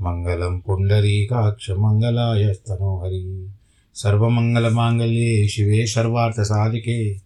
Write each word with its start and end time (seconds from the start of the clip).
मङ्गलं 0.00 0.60
पुण्डरीकाक्षमङ्गलाय 0.60 2.54
स्तनोहरि। 2.54 3.50
सर्वमङ्गलमाङ्गल्ये 3.94 5.48
शिवे 5.48 5.86
सर्वार्थसाधिके। 5.86 7.18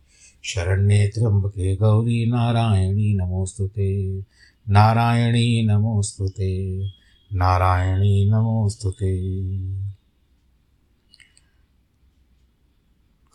शरण्ये 0.45 1.09
त्र्यम्बके 1.09 1.77
गौरी 1.77 2.27
नारायणी 2.27 3.15
नमोऽस्तु 3.15 3.67
ते। 3.67 4.19
नारायणी 4.69 5.67
नमोऽस्तु 5.67 6.29
ते। 6.29 6.83
नारायणी 7.33 8.31
नमोऽस्तु 8.31 8.91
ते। 8.91 9.37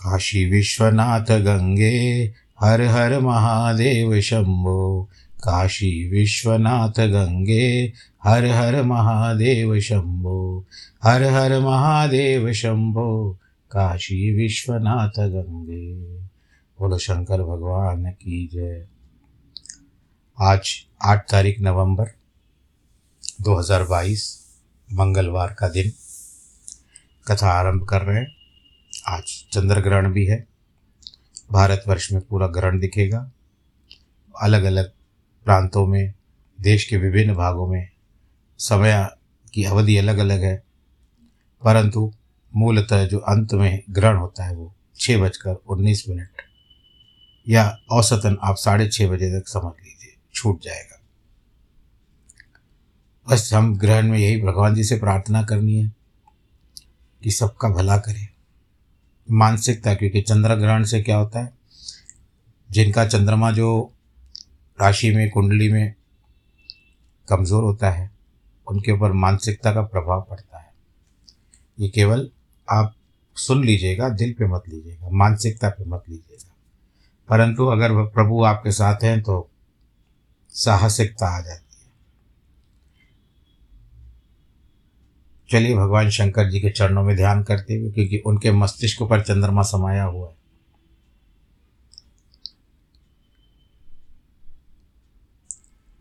काशी 0.03 0.45
विश्वनाथ 0.45 1.39
गंगे 1.41 2.33
हर 2.59 2.81
हर 2.81 3.19
महादेव 3.19 4.21
शंभो 4.21 5.09
काशी 5.43 6.09
विश्वनाथ 6.09 6.99
गंगे, 6.99 7.93
हर 8.23 8.45
हर 8.45 8.83
महादेव 8.83 9.79
शंभो, 9.79 10.65
हर 11.03 11.23
हर 11.23 11.59
महादेव 11.59 12.53
शंभो, 12.53 13.37
काशी 13.71 14.35
विश्वनाथ 14.35 15.19
गंगे। 15.19 15.93
बोलो, 16.79 16.97
शंकर 16.97 17.43
भगवान 17.43 18.11
की 18.11 18.49
जय। 18.53 18.87
आज 20.39 20.85
आठ 21.03 21.31
तारीख 21.31 21.59
नवंबर 21.59 22.05
2022 23.41 24.47
मंगलवार 24.93 25.55
का 25.59 25.69
दिन। 25.69 25.91
कथा 27.27 27.49
आरंभ 27.49 27.87
कर 27.87 28.01
रहे 28.01 28.17
हैं। 28.17 28.35
आज 29.07 29.23
चंद्र 29.51 29.81
ग्रहण 29.81 30.11
भी 30.11 30.25
है। 30.25 30.47
भारतवर्ष 31.51 32.11
में 32.11 32.21
पूरा 32.21 32.47
ग्रहण 32.47 32.79
दिखेगा। 32.79 33.31
अलग 34.41 34.63
अलग 34.63 34.91
प्रांतों 35.45 35.87
में, 35.87 36.13
देश 36.61 36.85
के 36.85 36.97
विभिन्न 36.97 37.33
भागों 37.33 37.67
में, 37.67 37.89
समय 38.57 39.09
की 39.53 39.63
अवधि 39.63 39.97
अलग 39.97 40.17
अलग 40.17 40.43
है। 40.43 40.63
परंतु 41.63 42.13
मूलतः 42.55 43.07
जो 43.07 43.17
अंत 43.17 43.53
में 43.53 43.83
ग्रहण 43.89 44.17
होता 44.17 44.43
है 44.43 44.55
वो 44.55 44.75
छः 44.99 45.21
बजकर 45.21 45.53
उन्नीस 45.53 46.09
मिनट। 46.09 46.41
या 47.49 47.77
औसतन 47.91 48.37
आप 48.43 48.55
साढ़े 48.55 48.87
छः 48.87 49.07
बजे 49.07 49.39
तक 49.39 49.47
समझ 49.47 49.73
लीजिए, 49.83 50.15
छूट 50.33 50.61
जाएगा। 50.61 51.01
बस 53.29 53.53
हम 53.53 53.77
ग्रहण 53.77 54.07
में 54.07 54.19
यही 54.19 54.41
भगवान 54.41 54.75
जी 54.75 54.83
से 54.83 54.99
प्रार्थना 54.99 55.43
करनी 55.43 55.75
है 55.75 55.91
कि 57.23 57.31
सबका 57.31 57.69
भला 57.69 57.97
करें। 57.97 58.27
मानसिकता, 59.31 59.93
क्योंकि 59.93 60.21
चंद्र 60.21 60.55
ग्रहण 60.55 60.83
से 60.83 61.01
क्या 61.01 61.17
होता 61.17 61.39
है, 61.39 61.53
जिनका 62.71 63.05
चंद्रमा 63.05 63.51
जो 63.51 63.93
राशि 64.79 65.15
में, 65.15 65.29
कुंडली 65.29 65.71
में 65.71 65.93
कमज़ोर 67.29 67.63
होता 67.63 67.89
है, 67.89 68.09
उनके 68.67 68.91
ऊपर 68.91 69.11
मानसिकता 69.11 69.73
का 69.73 69.81
प्रभाव 69.81 70.27
पड़ता 70.29 70.59
है। 70.59 70.73
ये 71.79 71.89
केवल 71.89 72.29
आप 72.67 72.93
सुन 73.37 73.63
लीजिएगा, 73.63 74.09
दिल 74.09 74.33
पे 74.33 74.47
मत 74.47 74.63
लीजिएगा, 74.69 75.09
मानसिकता 75.09 75.69
पे 75.69 75.85
मत 75.85 76.03
लीजिएगा। 76.09 76.49
परंतु 77.29 77.65
अगर 77.65 77.91
प्रभु 78.05 78.43
आपके 78.43 78.71
साथ 78.71 79.03
हैं 79.03 79.21
तो 79.21 79.49
साहसिकता 80.49 81.27
आ 81.27 81.41
जाती 81.41 81.75
है। 81.75 81.91
चलिए, 85.49 85.75
भगवान 85.75 86.09
शंकर 86.09 86.49
जी 86.49 86.59
के 86.59 86.69
चरणों 86.69 87.03
में 87.03 87.15
ध्यान 87.15 87.43
करते 87.43 87.75
हुए, 87.75 87.91
क्योंकि 87.91 88.17
उनके 88.17 88.51
मस्तिष्क 88.51 89.03
पर 89.03 89.21
चंद्रमा 89.21 89.61
समाया 89.61 90.03
हुआ 90.03 90.29
है। 90.29 90.35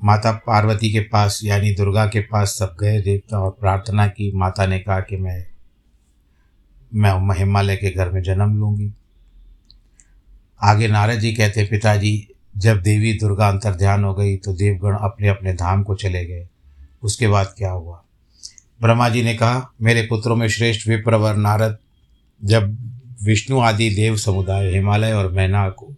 माता 0.05 0.33
पार्वती 0.47 0.91
के 0.93 1.01
पास, 1.01 1.41
यानी 1.45 1.75
दुर्गा 1.75 2.07
के 2.07 2.21
पास 2.21 2.49
सब 2.49 2.77
गए 2.81 3.01
देवता 3.01 3.39
और 3.39 3.57
प्रार्थना 3.61 4.07
की। 4.07 4.31
माता 4.35 4.67
ने 4.67 4.79
कहा 4.79 5.01
कि 5.01 5.17
मैं 5.17 5.47
मैं 6.95 7.39
हिमालय 7.39 7.77
के 7.77 7.91
घर 7.91 8.11
में 8.11 8.23
जन्म 8.23 8.59
लूँगी। 8.59 8.93
आगे 10.63 10.89
नारद 10.89 11.19
जी 11.19 11.33
कहते, 11.33 11.65
पिताजी, 11.65 12.29
जब 12.57 12.81
देवी 12.83 13.13
दुर्गा 13.13 13.49
अंतर 13.49 13.75
ध्यान 13.75 14.05
हो 14.05 14.15
गई 14.15 14.37
तो 14.37 14.53
देवगण 14.53 14.97
अपने 14.97 15.29
अपने 15.29 15.53
धाम 15.53 15.83
को 15.83 15.95
चले 15.95 16.25
गए। 16.25 16.47
उसके 17.03 17.29
बाद 17.29 17.55
क्या 17.59 17.71
हुआ? 17.71 18.03
ब्रह्मा 18.81 19.09
जी 19.09 19.23
ने 19.23 19.35
कहा, 19.35 19.73
मेरे 19.83 20.03
पुत्रों 20.03 20.37
में 20.37 20.49
श्रेष्ठ 20.49 20.89
विप्रवर 20.89 21.37
नारद, 21.37 21.79
जब 22.45 22.77
विष्णु 23.23 23.61
आदि 23.61 23.91
देव 23.91 24.17
समुदाय 24.17 24.71
हिमालय 24.71 25.13
और 25.13 25.31
मैना 25.33 25.69
को 25.69 25.95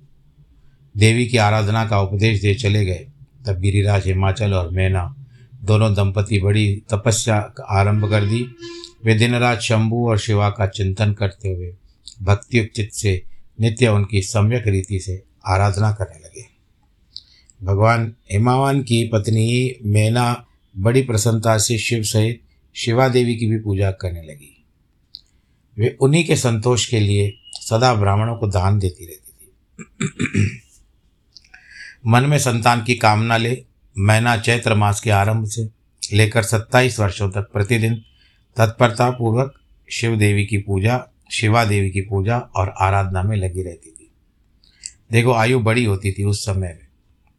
देवी 0.96 1.26
की 1.26 1.37
आराधना 1.37 1.87
का 1.87 2.00
उपदेश 2.00 2.40
दे 2.43 2.54
चले 2.54 2.84
गए 2.84 3.06
तब 3.46 3.60
गिरिराज, 3.60 4.06
हिमाचल 4.06 4.52
और 4.54 4.70
मैना 4.70 5.16
दोनों 5.64 5.94
दंपति 5.94 6.38
बड़ी 6.38 6.82
तपस्या 6.90 7.54
आरंभ 7.70 8.10
कर 8.10 8.24
दी। 8.24 8.46
वे 9.04 9.14
दिन 9.14 9.34
रात 9.34 9.60
शंभु 9.60 10.08
और 10.08 10.18
शिवा 10.18 10.50
का 10.50 10.66
चिंतन 10.66 11.12
करते 11.12 11.48
हुए 11.48 11.74
भक्तियुक्त 12.22 12.72
चित्त 12.76 12.92
से 12.92 13.22
नित्य 13.60 13.88
उनकी 13.88 14.22
सम्यक 14.22 14.66
रीति 14.66 15.00
से 15.00 15.22
आराधना 15.46 15.92
करने 15.92 16.18
लगे। 16.24 16.46
भगवान 17.62 18.14
हिमावान 18.32 18.82
की 18.82 19.08
पत्नी 19.08 19.78
मैना 19.84 20.46
बड़ी 20.78 21.02
प्रसन्नता 21.02 21.58
से 21.58 21.78
शिव 21.78 22.02
सहित 22.02 22.42
शिवा 22.74 23.08
देवी 23.08 23.36
की 23.36 23.46
भी 23.46 23.58
पूजा 23.58 23.90
करने 23.90 24.22
लगी। 24.22 24.64
वे 25.78 25.96
उन्हीं 26.00 26.24
के 26.24 26.36
संतोष 26.36 26.86
के 26.86 27.00
लिए 27.00 27.34
सदा 27.52 27.94
ब्राह्मणों 27.94 28.36
को 28.36 28.46
दान 28.46 28.78
देती 28.78 29.06
रहती 29.06 29.32
थी। 29.32 30.62
मन 32.06 32.22
में 32.22 32.38
संतान 32.38 32.84
की 32.84 32.94
कामना 32.94 33.37
ले, 33.37 33.64
मैना 33.99 34.37
चैत्र 34.37 34.75
मास 34.75 35.00
के 35.00 35.10
आरंभ 35.10 35.46
से 35.46 35.69
लेकर 36.12 36.43
सत्ताईस 36.43 37.00
वर्षों 37.00 37.31
तक 37.31 37.43
प्रतिदिन 37.52 37.94
तत्परतापूर्वक 38.56 39.54
शिव 39.90 40.16
देवी 40.16 40.46
की 40.46 40.58
पूजा 40.58 41.06
शिवा 41.32 41.64
देवी 41.64 41.90
की 41.90 42.00
पूजा 42.00 42.38
और 42.38 42.75
आराधना 42.81 43.22
में 43.22 43.37
लगी 43.37 43.62
रहती 43.62 43.90
थी। 43.90 44.12
देखो, 45.12 45.32
आयु 45.32 45.60
बड़ी 45.60 45.84
होती 45.84 46.12
थी 46.12 46.25
उस 46.25 46.44
समय 46.44 46.69
में। 46.69 46.87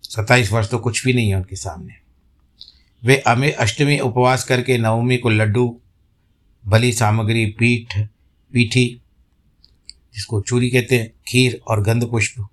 सत्ताईस 0.03 0.51
वर्ष 0.51 0.69
तो 0.69 0.79
कुछ 0.79 1.05
भी 1.05 1.13
नहीं 1.13 1.29
है 1.29 1.35
उनके 1.35 1.55
सामने। 1.55 1.93
वे 3.03 3.17
अमे 3.17 3.51
अष्टमी 3.51 3.99
उपवास 3.99 4.43
करके 4.43 4.77
नवमी 4.77 5.17
को 5.17 5.29
लड्डू 5.29 5.79
भली 6.65 6.93
सामग्री, 6.93 7.45
पीठ, 7.45 8.07
पीठी, 8.53 9.01
जिसको 10.15 10.41
चूरी 10.41 10.69
कहते 10.69 10.99
हैं, 10.99 11.13
खीर 11.27 11.61
और 11.67 11.83
गंध 11.83 12.07
पुष्प 12.07 12.47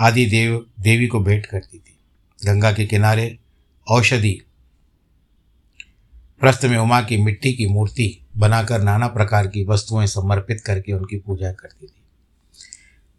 आदि 0.00 0.26
देव, 0.26 0.66
देवी 0.80 1.06
को 1.06 1.20
भेंट 1.20 1.46
करती 1.46 1.78
थी। 1.78 1.98
गंगा 2.46 2.72
के 2.72 2.86
किनारे 2.86 3.38
औषधि, 3.88 4.40
प्रस्थ 6.40 6.64
में 6.64 6.78
उमा 6.78 7.02
की 7.02 7.16
मिट्टी 7.16 7.52
की 7.52 7.66
मूर्ति 7.66 8.26
बनाकर 8.36 8.82
नाना 8.82 9.06
प्रकार 9.06 9.46
की 9.46 9.64
वस्तुएँ 9.64 10.06
समर्पित 10.06 10.60
करके 10.60 10.92
उनकी 10.92 11.16
पूजा 11.16 11.52
करती 11.52 11.86
थी। 11.86 12.02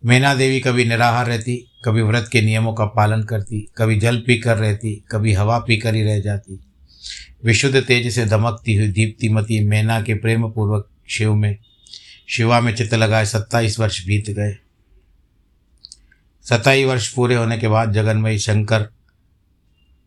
मैना 0.06 0.36
देवी 0.36 0.60
कभी 0.60 0.86
निराहार 0.86 1.26
रहती, 1.28 1.72
कभी 1.86 2.02
व्रत 2.02 2.30
के 2.32 2.42
नियमों 2.42 2.74
का 2.74 2.86
पालन 2.86 3.24
करती, 3.24 3.70
कभी 3.78 4.00
जल 4.00 4.18
पी 4.18 4.38
कर 4.38 4.58
रहती, 4.58 5.04
कभी 5.12 5.34
हवा 5.34 5.60
पी 5.60 5.78
कर 5.78 5.96
ही 5.96 6.04
रह 6.04 6.20
जाती। 6.20 6.60
विशुद्ध 7.44 7.82
तेज 7.82 8.14
से 8.14 8.26
दमकती 8.26 8.74
हुई 8.74 8.88
दीप्तिमती 8.88 9.68
मैना 9.68 10.02
के 10.02 10.14
प्रेम 10.14 10.52
पूर्वक 10.52 10.90
शिव 11.08 11.36
में, 11.36 11.58
शिवा 12.28 12.62
में 12.62 12.76
चित्त 12.76 12.94
लगाए 12.94 13.26
सत्ताईस 13.26 13.80
वर्ष 13.80 14.06
बीत 14.06 14.30
गए। 14.30 14.58
सत्ताईस 16.50 16.86
वर्ष 16.86 17.08
पूरे 17.14 17.36
होने 17.36 17.58
के 17.58 17.68
बाद 17.68 17.94
जगन्मयी 17.94 18.40
शंकर, 18.40 18.84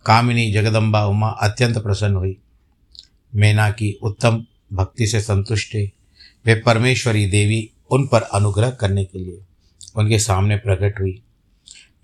कामिनी 0.06 0.52
जगदम्बा 0.52 1.06
उमा 1.06 1.28
अत्यंत 1.28 1.78
प्रसन्न 1.78 2.14
हुई। 2.14 2.36
मैना 3.34 3.70
की 3.70 3.98
उत्तम 4.02 4.44
भक्ति 4.72 5.06
से 5.06 5.20
संतुष्ट 5.20 5.76
वे 6.46 6.54
परमेश्वरी 6.54 7.26
देवी 7.26 7.70
उन 7.90 8.06
पर 8.06 8.22
अनुग्रह 8.22 8.70
करने 8.70 9.04
के 9.04 9.18
लिए 9.18 9.40
उनके 9.96 10.18
सामने 10.18 10.56
प्रकट 10.56 11.00
हुई। 11.00 11.22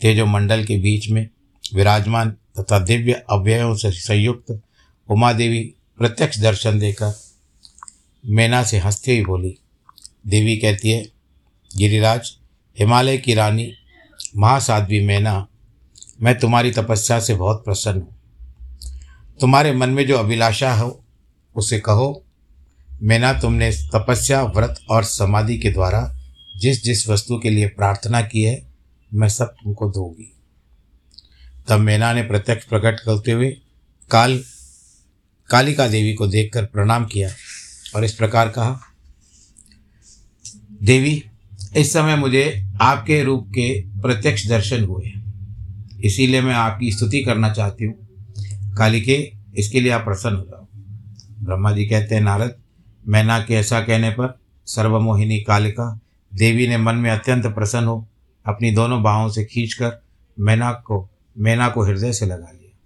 तेजो 0.00 0.26
मंडल 0.26 0.64
के 0.64 0.76
बीच 0.76 1.08
में 1.10 1.28
विराजमान 1.74 2.30
तथा 2.30 2.78
दिव्य 2.78 3.12
अव्ययों 3.30 3.76
से 3.76 3.90
संयुक्त 3.90 4.60
उमा 5.10 5.32
देवी 5.32 5.74
प्रत्यक्ष 5.98 6.38
दर्शन 6.38 6.78
देकर 6.78 7.14
मैना 8.26 8.62
से 8.62 8.78
हँसते 8.78 9.16
हुई 9.16 9.24
बोली, 9.24 9.58
देवी 10.26 10.56
कहती 10.56 10.90
है, 10.90 11.08
गिरिराज, 11.76 12.36
हिमालय 12.78 13.18
की 13.18 13.34
रानी 13.34 13.72
महासाध्वी 14.36 15.06
मैना 15.06 15.46
मैं 16.22 16.38
तुम्हारी 16.38 16.70
तपस्या 16.70 17.20
से 17.20 17.34
बहुत 17.34 17.64
प्रसन्न 17.64 18.00
हूँ। 18.00 18.20
तुम्हारे 19.40 19.72
मन 19.72 19.90
में 19.90 20.06
जो 20.06 20.18
अभिलाषा 20.18 20.74
हो, 20.74 21.04
उसे 21.56 21.80
कहो। 21.80 22.24
मैना 23.02 23.32
तुमने 23.32 23.70
तपस्या, 23.72 24.42
व्रत 24.42 24.80
और 24.90 25.04
समाधि 25.04 25.58
के 25.58 25.70
द्वारा 25.70 26.16
जिस 26.56 26.84
जिस 26.84 27.08
वस्तु 27.08 27.38
के 27.38 27.50
लिए 27.50 27.66
प्रार्थना 27.66 28.22
की 28.22 28.42
है, 28.42 28.66
मैं 29.14 29.28
सब 29.28 29.46
तुमको 29.46 29.90
दूँगी। 29.90 30.36
तब 31.68 31.80
मैना 31.80 32.12
ने 32.12 32.22
प्रत्यक्ष 32.22 32.64
प्रकट 32.66 33.00
करते 33.00 33.32
हुए 33.32 33.50
काल, 34.10 34.44
कालिका 35.50 35.88
देवी 35.88 36.14
को 36.14 36.26
देखकर 36.26 36.64
प्रणाम 36.64 37.04
किया 37.04 37.30
और 37.96 38.04
इस 38.04 38.14
प्रकार 38.14 38.48
कहा, 38.48 38.80
देवी 40.82 41.24
इस 41.76 41.92
समय 41.92 42.16
मुझे 42.16 42.66
आपके 42.80 43.22
रूप 43.22 43.48
के 43.48 43.80
प्रत्यक्ष 43.80 44.48
दर्शन 44.48 44.84
हुए 44.84 45.06
हैं। 45.06 45.24
इसीलिए 46.00 46.40
मैं 46.40 46.54
आपकी 46.54 46.92
स्तुति 46.92 47.20
करना 47.20 47.52
चाहती 47.52 47.84
हूँ। 47.84 47.94
कालिके, 48.74 49.32
इसके 49.56 49.80
लिए 49.80 49.92
आप 49.92 50.04
प्रसन्न 50.04 50.36
हो 50.36 50.42
जाओ। 50.42 50.66
ब्रह्मा 51.44 51.72
जी 51.72 51.84
कहते 51.86 52.14
हैं, 52.14 52.22
नारद 52.22 52.54
मैना 53.08 53.38
के 53.38 53.54
ऐसा 53.54 53.80
कहने 53.80 54.10
पर 54.10 54.38
सर्वमोहिनी 54.66 55.40
कालिका, 55.40 56.00
देवी 56.34 56.68
ने 56.68 56.78
मन 56.78 56.94
में 56.94 57.10
अत्यंत 57.10 57.46
प्रसन्न 57.46 57.86
हो 57.86 58.08
अपनी 58.46 58.70
दोनों 58.70 59.02
बाहों 59.02 59.28
से 59.28 59.44
खींचकर 59.44 60.02
मैना 60.40 60.72
को 60.72 61.10
मैना 61.38 61.68
को 61.68 61.84
हृदय 61.84 62.12
से 62.12 62.26
लगा 62.26 62.50
लिया। 62.52 62.78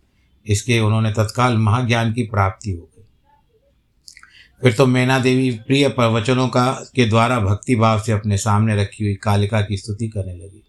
इसके 0.47 0.81
उन्होंने 0.81 1.11
तत्काल 1.11 1.57
महाज्ञान 1.57 2.13
की 2.13 2.23
प्राप्ति 2.23 2.71
हो। 2.71 2.88
फिर 4.63 4.73
तो 4.73 4.87
मैना 4.87 5.19
देवी 5.19 5.51
प्रिय 5.51 5.89
प्रवचनों 5.89 6.49
का, 6.49 6.73
के 6.95 7.05
द्वारा 7.07 7.39
भक्ति 7.41 7.77
भाव 7.77 8.01
से 8.01 8.13
अपने 8.13 8.37
सामने 8.37 8.77
रखी 8.77 9.05
हुई 9.05 9.15
कालिका 9.15 9.61
की 9.61 9.77
स्तुति 9.77 10.09
करने 10.09 10.35
लगी। 10.35 10.63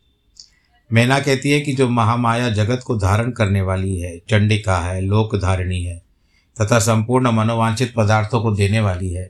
मैना 0.94 1.20
कहती 1.20 1.52
है 1.52 1.60
कि 1.62 1.74
जो 1.74 1.88
महामाया 1.90 2.50
जगत 2.50 2.84
को 2.88 2.96
धारण 2.96 3.32
करने 3.32 3.62
वाली 3.62 3.98
है, 4.00 4.18
चंडिका 4.30 4.78
है 4.78 5.02
लोक 5.02 5.36
धारिणी 5.36 5.84
है, 5.84 5.98
तथा 6.62 6.80
संपूर्ण 6.80 7.32
मनोवांछित 7.32 7.94
पदार्थों 7.98 8.42
को 8.42 8.52
देने 8.52 8.80
वाली 8.80 9.12
है, 9.14 9.30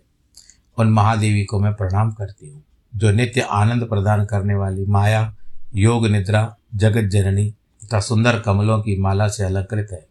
उन 0.77 0.89
महादेवी 0.89 1.44
को 1.44 1.59
मैं 1.59 1.73
प्रणाम 1.73 2.11
करती 2.11 2.50
हूँ, 2.50 2.63
जो 2.94 3.11
नित्य 3.11 3.41
आनंद 3.41 3.83
प्रदान 3.83 4.25
करने 4.25 4.56
वाली 4.56 4.85
माया, 4.85 5.35
योग 5.75 6.07
निद्रा, 6.07 6.56
जगत 6.75 7.09
जननी 7.09 7.50
तथा 7.85 8.00
सुंदर 8.00 8.39
कमलों 8.39 8.79
की 8.79 8.97
माला 8.97 9.27
से 9.27 9.44
अलंकृत 9.44 9.88
है। 9.91 10.06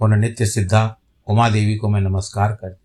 उन 0.00 0.18
नित्य 0.18 0.46
सिद्धा 0.46 0.96
उमा 1.26 1.48
देवी 1.48 1.76
को 1.76 1.88
मैं 1.88 2.00
नमस्कार 2.00 2.52
करती 2.52 2.83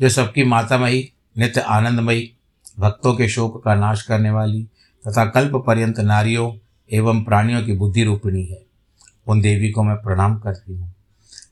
जो 0.00 0.08
सबकी 0.08 0.44
मातामयी 0.44 1.12
नित्य 1.38 1.60
आनंदमयी, 1.60 2.34
भक्तों 2.78 3.14
के 3.14 3.28
शोक 3.28 3.64
का 3.64 3.74
नाश 3.74 4.02
करने 4.02 4.30
वाली 4.30 4.62
तथा 5.08 5.24
कल्प 5.24 5.64
पर्यंत 5.66 6.00
नारियों 6.00 6.54
एवं 6.92 7.24
प्राणियों 7.24 7.62
की 7.62 7.72
बुद्धि 7.72 8.04
रूपिणी 8.04 8.44
है। 8.44 8.62
उन 9.26 9.40
देवी 9.40 9.70
को 9.70 9.82
मैं 9.82 9.96
प्रणाम 9.96 10.38
करती 10.38 10.76
हूँ। 10.76 10.94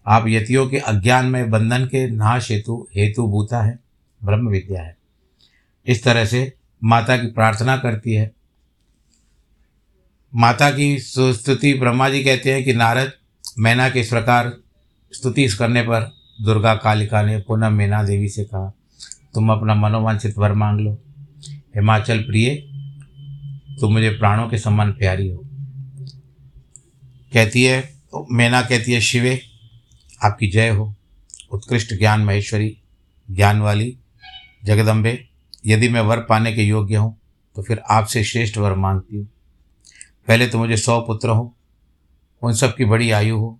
आप 0.06 0.24
यतियों 0.28 0.68
के 0.68 0.78
अज्ञान 0.78 1.26
में 1.26 1.50
बंधन 1.50 1.84
के 1.84 2.10
नाश 2.10 2.50
हेतु 2.50 2.88
हेतु 2.96 3.26
भूता 3.26 3.62
है, 3.62 3.78
ब्रह्म 4.24 4.48
विद्या 4.48 4.82
है। 4.82 4.96
इस 5.86 6.04
तरह 6.04 6.24
से 6.24 6.52
माता 6.84 7.16
की 7.16 7.26
प्रार्थना 7.26 7.76
करती 7.76 8.14
है। 8.14 8.32
माता 10.34 10.70
की 10.70 10.98
स्तुति 10.98 11.74
ब्रह्मा 11.74 12.08
जी 12.08 12.24
कहते 12.24 12.54
हैं 12.54 12.64
कि 12.64 12.72
नारद, 12.72 13.12
मैना 13.58 13.90
के 13.90 14.00
इस 14.00 14.08
प्रकार 14.08 14.56
स्तुति 15.12 15.48
करने 15.48 15.82
पर 15.82 16.17
दुर्गा 16.38 16.74
कालिका 16.74 17.22
ने 17.22 17.38
पुनः 17.38 17.68
मीना 17.68 18.02
देवी 18.02 18.28
से 18.28 18.44
कहा, 18.44 18.72
तुम 19.34 19.52
अपना 19.52 19.74
मनोवांछित 19.74 20.38
वर 20.38 20.52
मांग 20.52 20.80
लो। 20.80 20.92
हिमाचल 21.76 22.18
प्रिय, 22.20 22.54
तुम 23.80 23.92
मुझे 23.92 24.10
प्राणों 24.10 24.48
के 24.48 24.58
समान 24.58 24.92
प्यारी 24.92 25.28
हो। 25.30 25.44
कहती 27.32 27.64
है, 27.64 27.82
मैना 28.32 28.62
कहती 28.62 28.92
है, 28.92 29.00
शिवे, 29.00 29.40
आपकी 30.20 30.46
जय 30.46 30.68
हो। 30.68 30.94
उत्कृष्ट 31.52 31.94
ज्ञान 31.98 32.20
महेश्वरी 32.20 32.76
ज्ञान 33.28 33.60
वाली 33.60 33.96
जगदम्बे, 34.64 35.18
यदि 35.66 35.88
मैं 35.88 36.00
वर 36.00 36.20
पाने 36.20 36.52
के 36.52 36.62
योग्य 36.62 36.96
हूँ 36.96 37.16
तो 37.56 37.62
फिर 37.62 37.82
आपसे 37.90 38.22
श्रेष्ठ 38.24 38.58
वर 38.58 38.74
मांगती 38.74 39.16
हूँ। 39.16 39.26
पहले 40.28 40.46
तो 40.46 40.58
मुझे 40.58 40.76
सौ 40.76 41.00
पुत्र 41.00 41.28
हो, 41.28 41.54
उन 42.42 42.52
सब 42.52 42.74
की 42.76 42.84
बड़ी 42.84 43.10
आयु 43.10 43.38
हो, 43.38 43.58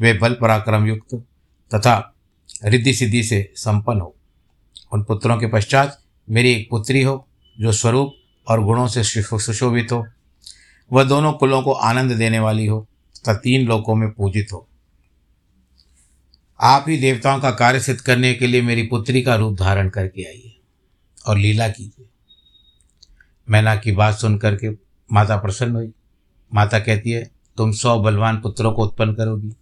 वे 0.00 0.12
बल 0.12 0.34
पराक्रम 0.34 0.86
युक्त 0.86 1.14
तथा 1.70 1.96
रिद्धि 2.64 2.94
सिद्धि 2.94 3.22
से 3.22 3.52
संपन्न 3.56 4.00
हो। 4.00 4.14
उन 4.92 5.02
पुत्रों 5.04 5.36
के 5.36 5.46
पश्चात 5.46 6.02
मेरी 6.30 6.52
एक 6.52 6.68
पुत्री 6.70 7.02
हो, 7.02 7.26
जो 7.60 7.72
स्वरूप 7.72 8.14
और 8.48 8.64
गुणों 8.64 8.86
से 8.88 9.04
सुशोभित 9.04 9.92
हो। 9.92 10.06
वह 10.92 11.04
दोनों 11.04 11.32
कुलों 11.32 11.62
को 11.62 11.72
आनंद 11.72 12.12
देने 12.12 12.38
वाली 12.38 12.66
हो 12.66 12.86
तथा 13.16 13.34
तीन 13.34 13.66
लोकों 13.66 13.94
में 13.94 14.10
पूजित 14.10 14.52
हो। 14.52 14.68
आप 16.60 16.84
ही 16.88 16.96
देवताओं 16.98 17.40
का 17.40 17.50
कार्य 17.50 17.80
सिद्ध 17.80 18.00
करने 18.00 18.34
के 18.34 18.46
लिए 18.46 18.62
मेरी 18.62 18.82
पुत्री 18.82 19.22
का 19.22 19.34
रूप 19.34 19.58
धारण 19.58 19.88
करके 19.88 20.22
आइए 20.22 20.56
और 21.26 21.38
लीला 21.38 21.68
कीजिए। 21.68 22.06
मैना 23.50 23.76
की 23.76 23.92
बात 23.92 24.14
सुन 24.14 24.38
करके 24.38 24.70
माता 25.12 25.36
प्रसन्न 25.36 25.76
हुई। 25.76 25.92
माता 26.54 26.78
कहती 26.78 27.10
है, 27.10 27.30
तुम 27.56 27.72
सौ 27.72 27.98
बलवान 28.00 28.40
पुत्रों 28.40 28.72
को 28.72 28.84
उत्पन्न 28.84 29.14
करोगी। 29.14 29.52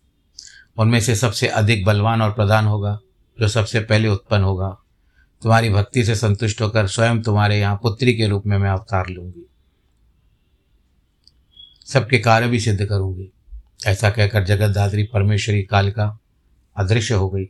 उनमें 0.79 1.01
से 1.01 1.15
सबसे 1.15 1.49
अधिक 1.49 1.85
बलवान 1.85 2.23
और 2.23 2.33
प्रधान 2.33 2.65
होगा, 2.65 2.99
जो 3.41 3.49
सबसे 3.49 3.81
पहले 3.81 4.09
उत्पन्न 4.09 4.43
होगा। 4.43 4.79
तुम्हारी 5.43 5.71
भक्ति 5.71 6.05
से 6.05 6.15
संतुष्ट 6.15 6.63
होकर 6.63 6.87
स्वयं 6.87 7.23
तुम्हारे 7.23 7.61
यहाँ 7.61 7.77
पुत्री 7.83 8.17
के 8.17 8.27
रूप 8.27 8.47
में 8.47 8.59
मैं 8.59 8.71
अवतार 8.71 9.09
लूँगी। 9.09 9.49
सबके 11.87 12.19
कार्य 12.19 12.49
भी 12.49 12.61
सिद्ध 12.61 12.87
करूँगी। 12.87 13.31
ऐसा 13.87 14.11
कहकर 14.11 14.45
जगत 14.45 14.69
दात्री 14.69 15.03
परमेश्वरी 15.03 15.63
कालिका 15.63 16.19
अदृश्य 16.77 17.15
हो 17.15 17.31
गई। 17.31 17.45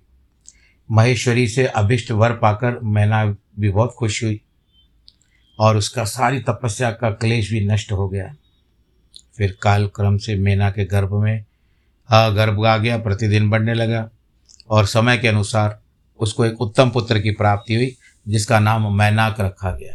महेश्वरी 0.90 1.48
से 1.48 1.66
अभिष्ट 1.66 2.10
वर 2.10 2.32
पाकर 2.32 2.78
मैना 2.78 3.24
भी 3.58 3.68
बहुत 3.68 3.94
खुश 3.98 4.24
हुई 4.24 4.40
और 5.58 5.76
उसका 5.76 6.04
सारी 6.04 6.40
तपस्या 6.40 6.90
का 6.90 7.10
क्लेश 7.10 7.50
भी 7.50 7.68
नष्ट 7.68 7.92
हो 7.92 8.08
गया। 8.08 8.34
फिर 9.36 9.58
काल 9.62 9.86
क्रम 9.86 10.16
से 10.16 10.34
मैना 10.34 10.70
के 10.70 10.84
गर्भ 10.84 11.12
में 11.12 11.44
गर्भ 12.12 12.66
आ 12.66 12.76
गया, 12.76 12.98
प्रतिदिन 12.98 13.50
बढ़ने 13.50 13.74
लगा 13.74 14.10
और 14.70 14.86
समय 14.86 15.18
के 15.18 15.28
अनुसार 15.28 15.80
उसको 16.20 16.44
एक 16.44 16.60
उत्तम 16.60 16.90
पुत्र 16.90 17.18
की 17.18 17.30
प्राप्ति 17.30 17.74
हुई, 17.74 17.96
जिसका 18.28 18.58
नाम 18.58 18.98
मैनाक 18.98 19.40
रखा 19.40 19.70
गया। 19.70 19.94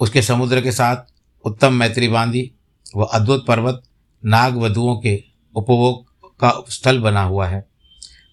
उसके 0.00 0.22
समुद्र 0.22 0.60
के 0.60 0.72
साथ 0.72 0.96
उत्तम 1.44 1.72
मैत्री 1.72 2.08
बांधी, 2.08 2.52
वह 2.96 3.06
अद्भुत 3.12 3.46
पर्वत, 3.46 3.82
नाग 4.24 4.56
वधुओं 4.56 5.00
के 5.00 5.24
उपभोग 5.56 6.10
का 6.40 6.64
स्थल 6.68 6.98
बना 6.98 7.22
हुआ 7.22 7.48
है। 7.48 7.68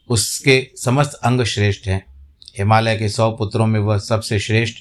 उसके 0.10 0.72
समस्त 0.76 1.14
अंग 1.14 1.42
श्रेष्ठ 1.42 1.88
हैं। 1.88 2.06
हिमालय 2.58 2.98
के 2.98 3.10
सौ 3.10 3.32
पुत्रों 3.32 3.68
में 3.68 3.80
वह 3.80 3.98
सबसे 3.98 4.40
श्रेष्ठ 4.40 4.76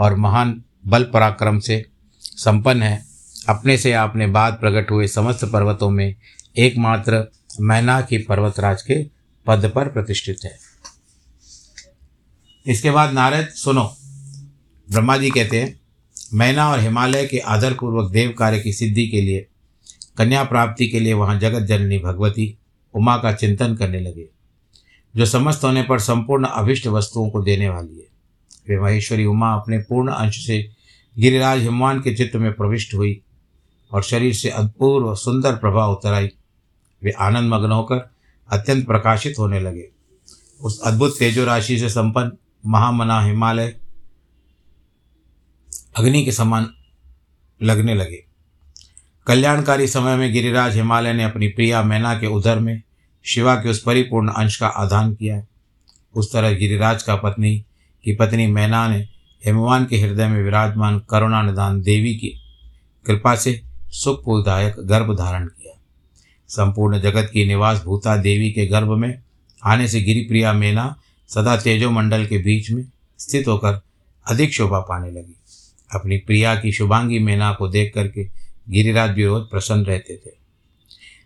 और 0.00 0.16
महान 0.16 0.64
बल 0.86 1.04
पराक्रम 1.04 1.58
से 1.58 1.86
संपन्न 2.20 2.82
है। 2.82 3.11
अपने 3.48 3.76
से 3.78 3.92
आपने 3.92 4.26
बाद 4.26 4.52
प्रकट 4.52 4.90
हुए 4.90 5.06
समस्त 5.06 5.44
पर्वतों 5.44 5.90
में 5.90 6.14
एकमात्र 6.58 7.30
मैना 7.60 8.00
की 8.00 8.18
पर्वतराज 8.18 8.82
के 8.82 9.02
पद 9.46 9.72
पर 9.74 9.88
प्रतिष्ठित 9.88 10.38
है। 10.44 10.58
इसके 12.66 12.90
बाद 12.90 13.12
नारद, 13.12 13.48
सुनो। 13.48 13.96
ब्रह्मा 14.90 15.16
जी 15.16 15.30
कहते 15.30 15.60
हैं, 15.60 15.80
मैना 16.34 16.70
और 16.70 16.80
हिमालय 16.80 17.26
के 17.26 17.38
आदरपूर्वक 17.38 18.10
देव 18.10 18.34
कार्य 18.38 18.60
की 18.60 18.72
सिद्धि 18.72 19.06
के 19.08 19.20
लिए, 19.20 19.46
कन्या 20.18 20.44
प्राप्ति 20.44 20.88
के 20.88 21.00
लिए 21.00 21.12
वहाँ 21.12 21.38
जगत 21.40 21.62
जननी 21.62 21.98
भगवती 21.98 22.58
उमा 22.94 23.16
का 23.16 23.32
चिंतन 23.32 23.74
करने 23.76 24.00
लगे, 24.00 24.28
जो 25.16 25.26
समस्त 25.26 25.64
होने 25.64 25.82
पर 25.82 25.98
संपूर्ण 25.98 26.44
अभिष्ट 26.44 26.86
वस्तुओं 26.86 27.30
को 27.30 27.42
देने 27.42 27.68
वाली 27.68 27.98
है। 27.98 28.06
वे 28.68 28.80
महेश्वरी 28.80 29.24
उमा 29.24 29.52
अपने 29.54 29.78
पूर्ण 29.78 30.12
अंश 30.12 30.46
से 30.46 30.70
गिरिराज 31.18 31.60
हिमवान 31.60 32.00
के 32.00 32.14
चित्त 32.14 32.36
में 32.36 32.52
प्रविष्ट 32.52 32.94
हुई 32.94 33.22
और 33.92 34.02
शरीर 34.02 34.34
से 34.34 34.50
अपूर्व 34.50 35.14
सुंदर 35.14 35.56
प्रभाव 35.56 35.92
उतर 35.92 36.12
आई। 36.12 36.28
वे 37.02 37.10
आनंद 37.10 37.52
मग्न 37.54 37.72
होकर 37.72 38.10
अत्यंत 38.48 38.86
प्रकाशित 38.86 39.38
होने 39.38 39.60
लगे। 39.60 39.88
उस 40.60 40.80
अद्भुत 40.80 41.16
तेजो 41.18 41.44
राशि 41.44 41.78
से 41.78 41.88
संपन्न 41.88 42.32
महामना 42.66 43.20
हिमालय 43.20 43.76
अग्नि 45.96 46.24
के 46.24 46.32
समान 46.32 46.70
लगने 47.62 47.94
लगे। 47.94 48.24
कल्याणकारी 49.26 49.86
समय 49.86 50.16
में 50.16 50.32
गिरिराज 50.32 50.76
हिमालय 50.76 51.12
ने 51.12 51.24
अपनी 51.24 51.48
प्रिया 51.48 51.82
मैना 51.82 52.14
के 52.20 52.26
उदर 52.26 52.58
में 52.58 52.82
शिवा 53.24 53.54
के 53.54 53.68
उस 53.68 53.82
परिपूर्ण 53.82 54.28
अंश 54.28 54.56
का 54.56 54.66
आधान 54.66 55.14
किया। 55.14 55.42
उस 56.14 56.32
तरह 56.32 56.52
गिरिराज 56.52 57.02
का 57.02 57.16
पत्नी 57.16 57.64
की 58.04 58.14
पत्नी 58.14 58.46
मैना 58.46 58.88
ने 58.88 59.08
हिमवान 59.46 59.86
के 59.86 59.98
हृदय 59.98 60.28
में 60.28 60.42
विराजमान 60.42 60.98
करुणा 61.10 61.42
निदान 61.42 61.82
देवी 61.82 62.14
की 62.14 62.34
कृपा 63.06 63.34
से 63.36 63.62
सुखपूदायक 63.92 64.76
गर्भ 64.78 65.18
धारण 65.18 65.46
किया। 65.46 65.78
संपूर्ण 66.48 67.00
जगत 67.00 67.30
की 67.32 67.44
निवास 67.44 67.82
भूता 67.84 68.16
देवी 68.16 68.50
के 68.50 68.66
गर्भ 68.66 68.88
में 68.88 69.22
आने 69.64 69.88
से 69.88 70.00
गिरिप्रिया 70.00 70.52
मेना 70.52 70.96
सदा 71.28 71.56
तेजो 71.56 71.90
मंडल 71.90 72.26
के 72.26 72.38
बीच 72.38 72.70
में 72.70 72.84
स्थित 73.18 73.48
होकर 73.48 73.80
अधिक 74.26 74.54
शोभा 74.54 74.80
पाने 74.80 75.10
लगी। 75.10 75.36
अपनी 75.94 76.16
प्रिया 76.16 76.54
की 76.54 76.72
शुभांगी 76.72 77.18
मेना 77.18 77.52
को 77.52 77.68
देख 77.68 77.92
करके 77.94 78.24
गिरिराज 78.68 79.10
भी 79.10 79.24
रोज 79.24 79.42
प्रसन्न 79.42 79.84
रहते 79.84 80.16
थे। 80.16 80.30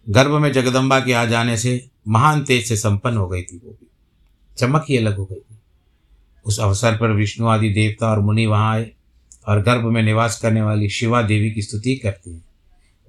गर्भ 0.08 0.30
में 0.30 0.52
जगदम्बा 0.52 1.00
के 1.00 1.12
आ 1.12 1.24
जाने 1.24 1.56
से 1.56 1.88
महान 2.08 2.44
तेज 2.44 2.68
से 2.68 2.76
संपन्न 2.76 3.16
हो 3.16 3.28
गई 3.28 3.42
थी 3.42 3.56
वो 3.56 3.70
भी। 3.70 3.86
चमक 4.58 4.86
ही 4.88 4.96
अलग 4.96 5.16
हो 5.16 5.24
गई 5.24 5.40
थी। 5.40 5.58
उस 6.44 6.60
अवसर 6.60 6.96
पर 6.96 7.12
विष्णु 7.12 7.46
आदि 7.46 7.70
देवता 7.70 8.10
और 8.10 8.20
मुनि 8.20 8.46
वहाँ 8.46 8.74
आए 8.74 8.90
और 9.48 9.62
गर्भ 9.62 9.84
में 9.84 10.02
निवास 10.02 10.40
करने 10.40 10.62
वाली 10.62 10.88
शिवा 10.88 11.22
देवी 11.22 11.50
की 11.50 11.62
स्तुति 11.62 11.96
करती 11.96 12.30
हैं। 12.30 12.45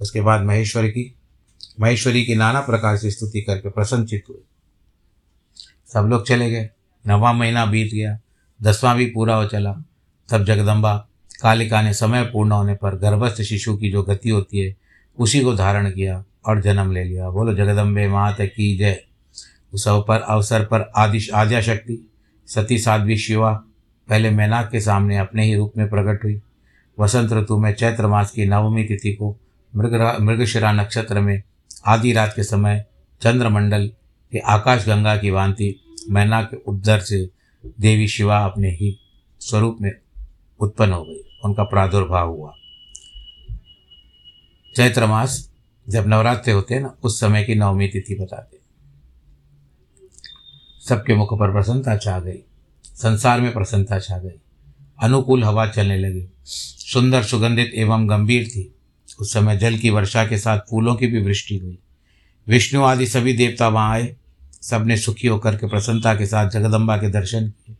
उसके 0.01 0.21
बाद 0.21 0.41
महेश्वर 0.41 0.87
की, 0.87 1.15
महेश्वरी 1.79 2.25
की 2.25 2.35
नाना 2.35 2.61
प्रकार 2.61 2.97
से 2.97 3.11
स्तुति 3.11 3.41
करके 3.41 3.69
प्रसन्नचित 3.69 4.23
हुए। 4.29 4.37
सब 5.93 5.99
लोग 5.99 6.27
चले 6.27 6.51
गए। 6.51 6.69
नवा 7.07 7.33
महीना 7.33 7.65
बीत 7.65 7.93
गया। 7.93 8.19
दसवां 8.61 8.97
भी 8.97 9.05
पूरा 9.05 9.35
हो 9.35 9.45
चला। 9.45 9.73
तब 10.29 10.43
जगदम्बा, 10.43 11.07
कालिका 11.41 11.81
ने 11.81 11.93
समय 11.93 12.23
पूर्ण 12.23 12.51
होने 12.51 12.75
पर 12.75 12.95
गर्भस्थ 12.95 13.41
शिशु 13.41 13.77
की 13.77 13.91
जो 13.91 14.03
गति 14.03 14.29
होती 14.29 14.59
है, 14.59 14.75
उसी 15.19 15.41
को 15.41 15.53
धारण 15.53 15.91
किया 15.91 16.25
और 16.45 16.61
जन्म 16.61 16.91
ले 16.91 17.03
लिया। 17.03 17.29
बोलो, 17.29 17.53
जगदम्बे 17.53 18.07
मात 18.07 18.37
की 18.41 18.77
जय। 18.77 19.03
उस 19.73 19.85
पर 19.87 20.21
अवसर 20.21 20.65
पर 20.65 20.91
आदि 20.95 21.27
आद्या 21.33 21.61
शक्ति 21.61 22.11
सती 22.47 22.77
साध्वी 22.77 23.17
शिवा, 23.17 23.63
पहले 24.09 24.29
मैनाक 24.29 24.71
के 24.71 24.81
सामने 24.81 25.17
अपने 25.17 25.45
ही 25.45 25.55
रूप 25.55 25.73
में 25.77 25.89
प्रकट 25.89 26.23
हुई। 26.23 26.41
वसंत 26.99 27.33
ऋतु 27.33 27.57
में 27.57 27.73
चैत्र 27.73 28.07
मास 28.07 28.31
की 28.31 28.45
नवमी 28.45 28.83
तिथि 28.83 29.13
को 29.13 29.39
मृग 29.77 30.17
मृगशिरा 30.21 30.71
नक्षत्र 30.71 31.19
में 31.19 31.43
आधी 31.85 32.13
रात 32.13 32.33
के 32.35 32.43
समय 32.43 32.85
चंद्रमंडल 33.21 33.87
के 34.31 34.39
आकाश 34.39 34.85
गंगा 34.85 35.17
की 35.17 35.31
भांति 35.31 35.95
मैना 36.09 36.41
के 36.41 36.57
उद्धर 36.57 36.99
से 36.99 37.29
देवी 37.79 38.07
शिवा 38.07 38.37
अपने 38.37 38.71
ही 38.71 38.99
स्वरूप 39.39 39.77
में 39.81 39.91
उत्पन्न 40.59 40.93
हो 40.93 41.03
गई। 41.03 41.39
उनका 41.45 41.63
प्रादुर्भाव 41.63 42.29
हुआ। 42.29 42.53
चैत्र 44.75 45.05
मास 45.05 45.51
जब 45.89 46.07
नवरात्रि 46.07 46.53
होते 46.53 46.73
हैं 46.73 46.81
ना, 46.81 46.95
उस 47.03 47.19
समय 47.19 47.43
की 47.43 47.55
नवमी 47.55 47.87
तिथि 47.87 48.15
बताते 48.15 48.57
सबके 50.89 51.15
मुख 51.15 51.39
पर 51.39 51.51
प्रसन्नता 51.51 51.97
छा 51.97 52.19
गई। 52.19 52.37
संसार 52.83 53.41
में 53.41 53.53
प्रसन्नता 53.53 53.99
छा 53.99 54.17
गई। 54.17 54.39
अनुकूल 55.03 55.43
हवा 55.43 55.67
चलने 55.67 55.97
लगी। 55.97 56.29
सुंदर 56.43 57.23
सुगंधित 57.23 57.71
एवं 57.75 58.09
गंभीर 58.09 58.47
थी। 58.47 58.76
उस 59.19 59.33
समय 59.33 59.57
जल 59.57 59.77
की 59.77 59.89
वर्षा 59.89 60.25
के 60.25 60.37
साथ 60.37 60.59
फूलों 60.59 60.95
की 60.95 61.07
भी 61.07 61.21
वृष्टि 61.21 61.57
हुई। 61.57 61.79
विष्णु 62.47 62.83
आदि 62.83 63.07
सभी 63.07 63.33
देवता 63.33 63.67
वहाँ 63.67 63.91
आए। 63.91 64.15
सबने 64.61 64.97
सुखी 64.97 65.27
होकर 65.27 65.55
के 65.55 65.67
प्रसन्नता 65.67 66.15
के 66.15 66.25
साथ 66.25 66.49
जगदम्बा 66.49 66.97
के 66.97 67.09
दर्शन 67.09 67.49
किए। 67.49 67.75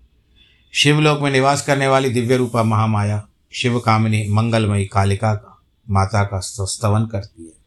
शिवलोक 0.73 1.19
में 1.21 1.31
निवास 1.31 1.61
करने 1.61 1.87
वाली 1.87 2.09
दिव्य 2.09 2.37
रूपा 2.37 2.63
महामाया 2.63 3.27
शिव 3.53 3.79
कामिनी 3.79 4.27
मंगलमयी 4.29 4.85
कालिका 4.85 5.33
का, 5.33 5.61
माता 5.89 6.23
का 6.23 6.39
स्तवन 6.39 7.05
करती 7.05 7.43
है। 7.43 7.57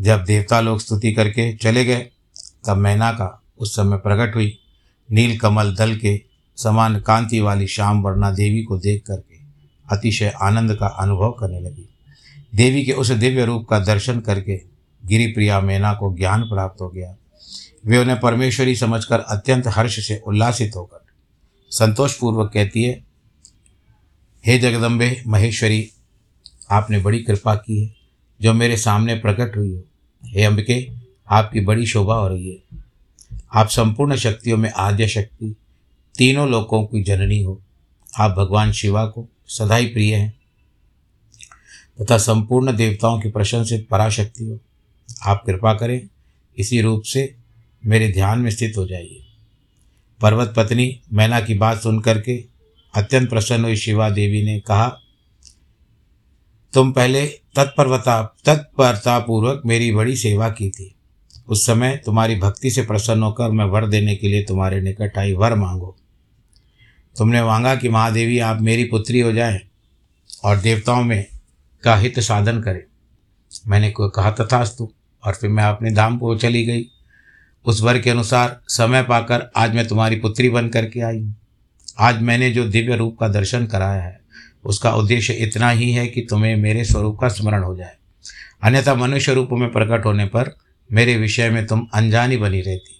जब 0.00 0.24
देवता 0.24 0.60
लोग 0.60 0.80
स्तुति 0.80 1.12
करके 1.12 1.56
चले 1.56 1.84
गए, 1.84 2.10
तब 2.66 2.76
मैना 2.76 3.12
का 3.12 3.42
उस 3.58 3.76
समय 3.76 3.96
प्रकट 3.96 4.34
हुई। 4.34 4.58
नील 5.10 5.38
कमल 5.38 5.74
दल 5.74 5.96
के 5.96 6.22
समान 6.56 7.00
कांति 7.00 7.40
वाली 7.40 7.66
श्याम 7.66 8.02
वर्णा 8.02 8.30
देवी 8.30 8.62
को 8.62 8.78
देख 8.78 9.04
करके 9.06 9.36
अतिशय 9.96 10.32
आनंद 10.42 10.74
का 10.74 10.86
अनुभव 10.86 11.30
करने 11.30 11.60
लगी। 11.60 11.91
देवी 12.54 12.84
के 12.84 12.92
उस 12.92 13.10
दिव्य 13.10 13.44
रूप 13.44 13.66
का 13.68 13.78
दर्शन 13.78 14.20
करके 14.20 14.62
गिरिप्रिया 15.06 15.60
मैना 15.60 15.92
को 15.92 16.16
ज्ञान 16.16 16.42
प्राप्त 16.42 16.80
हो 16.80 16.88
गया। 16.88 17.16
वे 17.86 17.98
उन्हें 17.98 18.20
परमेश्वरी 18.20 18.76
समझकर 18.76 19.20
अत्यंत 19.20 19.64
हर्ष 19.66 20.06
से 20.06 20.22
उल्लासित 20.26 20.72
होकर 20.76 21.02
संतोषपूर्वक 21.70 22.50
कहती 22.54 22.82
है, 22.82 23.04
हे 24.46 24.58
जगदम्बे 24.58 25.22
महेश्वरी, 25.26 25.90
आपने 26.70 26.98
बड़ी 26.98 27.22
कृपा 27.22 27.54
की 27.54 27.84
है। 27.84 27.94
जो 28.42 28.52
मेरे 28.52 28.76
सामने 28.76 29.14
प्रकट 29.14 29.56
हुई 29.56 29.74
हो, 29.74 29.84
हे 30.24 30.44
अंबिके, 30.44 30.90
आपकी 31.30 31.60
बड़ी 31.60 31.86
शोभा 31.86 32.14
हो 32.14 32.28
रही 32.28 32.50
है। 32.50 32.84
आप 33.54 33.68
संपूर्ण 33.68 34.16
शक्तियों 34.16 34.56
में 34.56 34.70
आद्य 34.70 35.08
शक्ति, 35.08 35.56
तीनों 36.18 36.48
लोकों 36.48 36.84
की 36.84 37.02
जननी 37.02 37.42
हो। 37.42 37.62
आप 38.18 38.30
भगवान 38.30 38.72
शिवा 38.72 39.06
को 39.06 39.28
सदा 39.46 39.76
ही 39.76 39.86
प्रिय 39.86 40.16
हैं। 40.16 40.41
तथा 42.00 42.18
संपूर्ण 42.18 42.76
देवताओं 42.76 43.20
की 43.20 43.30
प्रशंसित 43.30 43.88
पराशक्ति 43.90 44.44
हो 44.44 44.58
आप 45.26 45.42
कृपा 45.46 45.74
करें, 45.74 46.08
इसी 46.58 46.80
रूप 46.80 47.02
से 47.02 47.34
मेरे 47.86 48.12
ध्यान 48.12 48.38
में 48.38 48.50
स्थित 48.50 48.74
हो 48.76 48.86
जाइए। 48.86 49.26
पर्वत 50.20 50.54
पत्नी 50.56 51.00
मैना 51.12 51.40
की 51.40 51.54
बात 51.54 51.82
सुन 51.82 52.00
करके 52.00 52.44
अत्यंत 52.94 53.30
प्रसन्न 53.30 53.64
हुई 53.64 53.76
शिवा 53.76 54.10
देवी 54.10 54.42
ने 54.42 54.60
कहा, 54.60 54.88
तुम 56.72 56.92
पहले 56.92 57.26
तत्परवता, 57.26 58.36
तत्परतापूर्वक 58.44 59.62
मेरी 59.66 59.92
बड़ी 59.92 60.16
सेवा 60.16 60.48
की 60.48 60.70
थी। 60.70 60.94
उस 61.48 61.66
समय 61.66 62.02
तुम्हारी 62.06 62.34
भक्ति 62.34 62.70
से 62.70 62.82
प्रसन्न 62.82 63.22
होकर 63.22 63.50
मैं 63.50 63.64
वर 63.64 63.86
देने 63.86 64.16
के 64.16 64.28
लिए 64.28 64.42
तुम्हारे 64.42 64.80
निकट 64.80 65.18
आई, 65.18 65.32
वर 65.32 65.54
मांगो। 65.54 65.96
तुमने 67.18 67.42
मांगा 67.42 67.74
कि 67.74 67.88
महादेवी, 67.88 68.38
आप 68.38 68.60
मेरी 68.60 68.84
पुत्री 68.84 69.20
हो 69.20 69.32
जाए 69.32 69.60
और 70.44 70.56
देवताओं 70.56 71.02
में 71.02 71.31
का 71.84 71.96
हित 71.96 72.20
साधन 72.20 72.60
करें। 72.60 72.82
मैंने 73.66 73.90
को 73.90 74.08
कहा, 74.08 74.30
तथास्तु। 74.30 74.92
और 75.24 75.34
फिर 75.34 75.50
मैं 75.50 75.64
अपने 75.64 75.90
धाम 75.90 76.18
को 76.18 76.36
चली 76.36 76.64
गई। 76.66 76.86
उस 77.64 77.82
वर 77.82 77.98
के 77.98 78.10
अनुसार 78.10 78.60
समय 78.68 79.02
पाकर 79.02 79.50
आज 79.56 79.74
मैं 79.74 79.88
तुम्हारी 79.88 80.16
पुत्री 80.16 80.48
बन 80.48 80.68
करके 80.68 81.00
आई 81.00 81.32
आज 82.00 82.22
मैंने 82.22 82.50
जो 82.50 82.68
दिव्य 82.68 82.96
रूप 82.96 83.16
का 83.20 83.28
दर्शन 83.28 83.66
कराया 83.66 84.02
है, 84.02 84.20
उसका 84.64 84.94
उद्देश्य 84.94 85.32
इतना 85.32 85.70
ही 85.70 85.92
है 85.92 86.06
कि 86.06 86.26
तुम्हें 86.30 86.56
मेरे 86.56 86.84
स्वरूप 86.84 87.18
का 87.20 87.28
स्मरण 87.28 87.62
हो 87.62 87.76
जाए। 87.76 87.96
अन्यथा 88.62 88.94
मनुष्य 88.94 89.34
रूप 89.34 89.48
में 89.52 89.72
प्रकट 89.72 90.04
होने 90.04 90.24
पर 90.24 90.56
मेरे 90.92 91.16
विषय 91.16 91.50
में 91.50 91.66
तुम 91.66 91.86
अनजानी 91.94 92.36
बनी 92.36 92.60
रहती। 92.60 92.96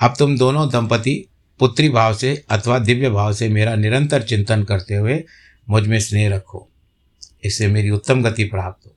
अब 0.00 0.14
तुम 0.18 0.38
दोनों 0.38 0.68
दंपति 0.68 1.28
पुत्री 1.58 1.88
भाव 1.88 2.14
से 2.14 2.44
अथवा 2.50 2.78
दिव्य 2.78 3.10
भाव 3.10 3.32
से 3.32 3.48
मेरा 3.48 3.74
निरंतर 3.74 4.22
चिंतन 4.22 4.62
करते 4.62 4.94
हुए 4.94 5.24
मुझमें 5.70 6.00
स्नेह 6.00 6.34
रखो। 6.34 6.68
इससे 7.46 7.66
मेरी 7.68 7.90
उत्तम 7.90 8.22
गति 8.22 8.44
प्राप्त 8.44 8.86
हो। 8.86 8.92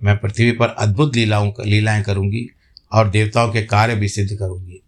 मैं 0.00 0.16
पृथ्वी 0.18 0.50
पर 0.52 0.68
अद्भुत 0.68 1.16
लीलाओं 1.16 1.52
लीलाएँ 1.60 2.02
करूँगी 2.02 2.46
और 2.92 3.10
देवताओं 3.10 3.52
के 3.52 3.62
कार्य 3.62 3.94
भी 3.94 4.08
सिद्ध 4.08 4.38
करूँगी। 4.38 4.80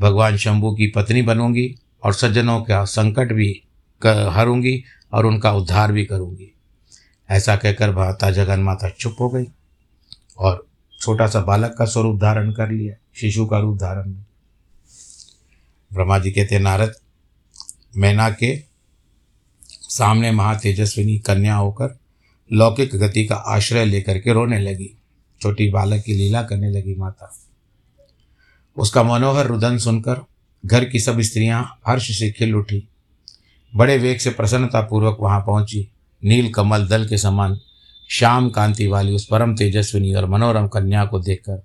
भगवान 0.00 0.36
शंभु 0.36 0.74
की 0.74 0.86
पत्नी 0.86 1.22
बनूँगी 1.22 1.74
और 2.02 2.14
सज्जनों 2.14 2.60
का 2.62 2.84
संकट 2.84 3.32
भी 3.32 3.62
हरूँगी 4.02 4.82
और 5.12 5.26
उनका 5.26 5.52
उद्धार 5.52 5.92
भी 5.92 6.04
करूँगी। 6.04 6.50
ऐसा 7.28 7.56
कहकर 7.56 7.94
माता 7.94 8.30
जगन 8.30 8.60
माता 8.60 8.88
चुप 8.90 9.16
हो 9.20 9.28
गई 9.30 9.44
और 10.38 10.66
छोटा 11.00 11.26
सा 11.26 11.40
बालक 11.40 11.74
का 11.78 11.84
स्वरूप 11.84 12.20
धारण 12.20 12.52
कर 12.52 12.70
लिया, 12.70 12.94
शिशु 13.14 13.46
का 13.46 13.58
रूप 13.58 13.76
धारण। 13.76 14.12
ब्रह्मा 15.92 16.18
जी 16.18 16.30
कहते, 16.30 16.58
नारद, 16.58 16.94
मैना 17.96 18.28
के 18.30 18.56
सामने 19.88 20.30
महातेजस्विनी 20.30 21.18
कन्या 21.18 21.56
होकर 21.56 21.98
लौकिक 22.52 22.96
गति 22.96 23.24
का 23.24 23.34
आश्रय 23.34 23.84
लेकर 23.84 24.18
के 24.18 24.32
रोने 24.32 24.58
लगी। 24.58 24.98
छोटी 25.40 25.70
बालक 25.70 26.02
की 26.04 26.14
लीला 26.14 26.42
करने 26.42 26.70
लगी 26.70 26.94
माता। 26.94 27.34
उसका 28.76 29.02
मनोहर 29.02 29.46
रुदन 29.46 29.78
सुनकर 29.78 30.24
घर 30.66 30.84
की 30.84 31.00
सब 31.00 31.20
स्त्रियाँ 31.20 31.80
हर्ष 31.86 32.18
से 32.18 32.30
खिल 32.30 32.54
उठी। 32.54 32.88
बड़े 33.76 33.98
वेग 33.98 34.18
से 34.18 34.30
प्रसन्नतापूर्वक 34.30 35.16
वहाँ 35.20 35.40
पहुँची। 35.40 35.88
नील 36.24 36.52
कमल 36.52 36.86
दल 36.86 37.06
के 37.08 37.18
समान 37.18 37.60
श्याम 38.10 38.50
कांति 38.50 38.86
वाली 38.86 39.12
उस 39.12 39.26
परम 39.26 39.56
तेजस्विनी 39.56 40.14
और 40.14 40.26
मनोरम 40.26 40.68
कन्या 40.68 41.04
को 41.04 41.20
देखकर 41.20 41.64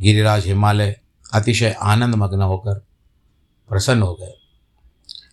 गिरिराज 0.00 0.46
हिमालय 0.46 1.00
अतिशय 1.34 1.76
आनंद 1.82 2.14
मग्न 2.14 2.42
होकर 2.42 2.74
प्रसन्न 3.68 4.02
हो 4.02 4.14
गए। 4.14 4.32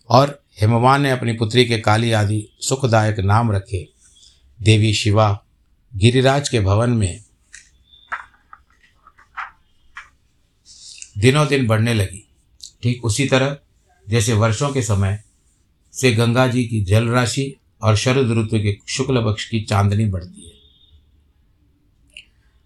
और 0.09 0.43
हिमवान 0.61 1.01
ने 1.01 1.11
अपनी 1.11 1.33
पुत्री 1.33 1.65
के 1.65 1.77
काली 1.77 2.11
आदि 2.11 2.47
सुखदायक 2.59 3.19
नाम 3.19 3.51
रखे। 3.51 3.92
देवी 4.61 4.93
शिवा 4.93 5.43
गिरिराज 5.95 6.49
के 6.49 6.59
भवन 6.59 6.89
में 6.89 7.23
दिनों 11.17 11.47
दिन 11.47 11.67
बढ़ने 11.67 11.93
लगी। 11.93 12.27
ठीक 12.83 13.05
उसी 13.05 13.25
तरह, 13.25 13.57
जैसे 14.09 14.33
वर्षों 14.33 14.69
के 14.69 14.81
समय 14.81 15.23
से 15.93 16.11
गंगा 16.11 16.47
जी 16.47 16.65
की 16.65 16.81
जल 16.83 17.07
राशि 17.07 17.55
और 17.81 17.95
शरद 17.95 18.31
ऋतु 18.31 18.59
के 18.59 18.77
शुक्ल 18.87 19.25
पक्ष 19.25 19.49
की 19.49 19.61
चांदनी 19.61 20.05
बढ़ती 20.05 20.47
है। 20.47 20.53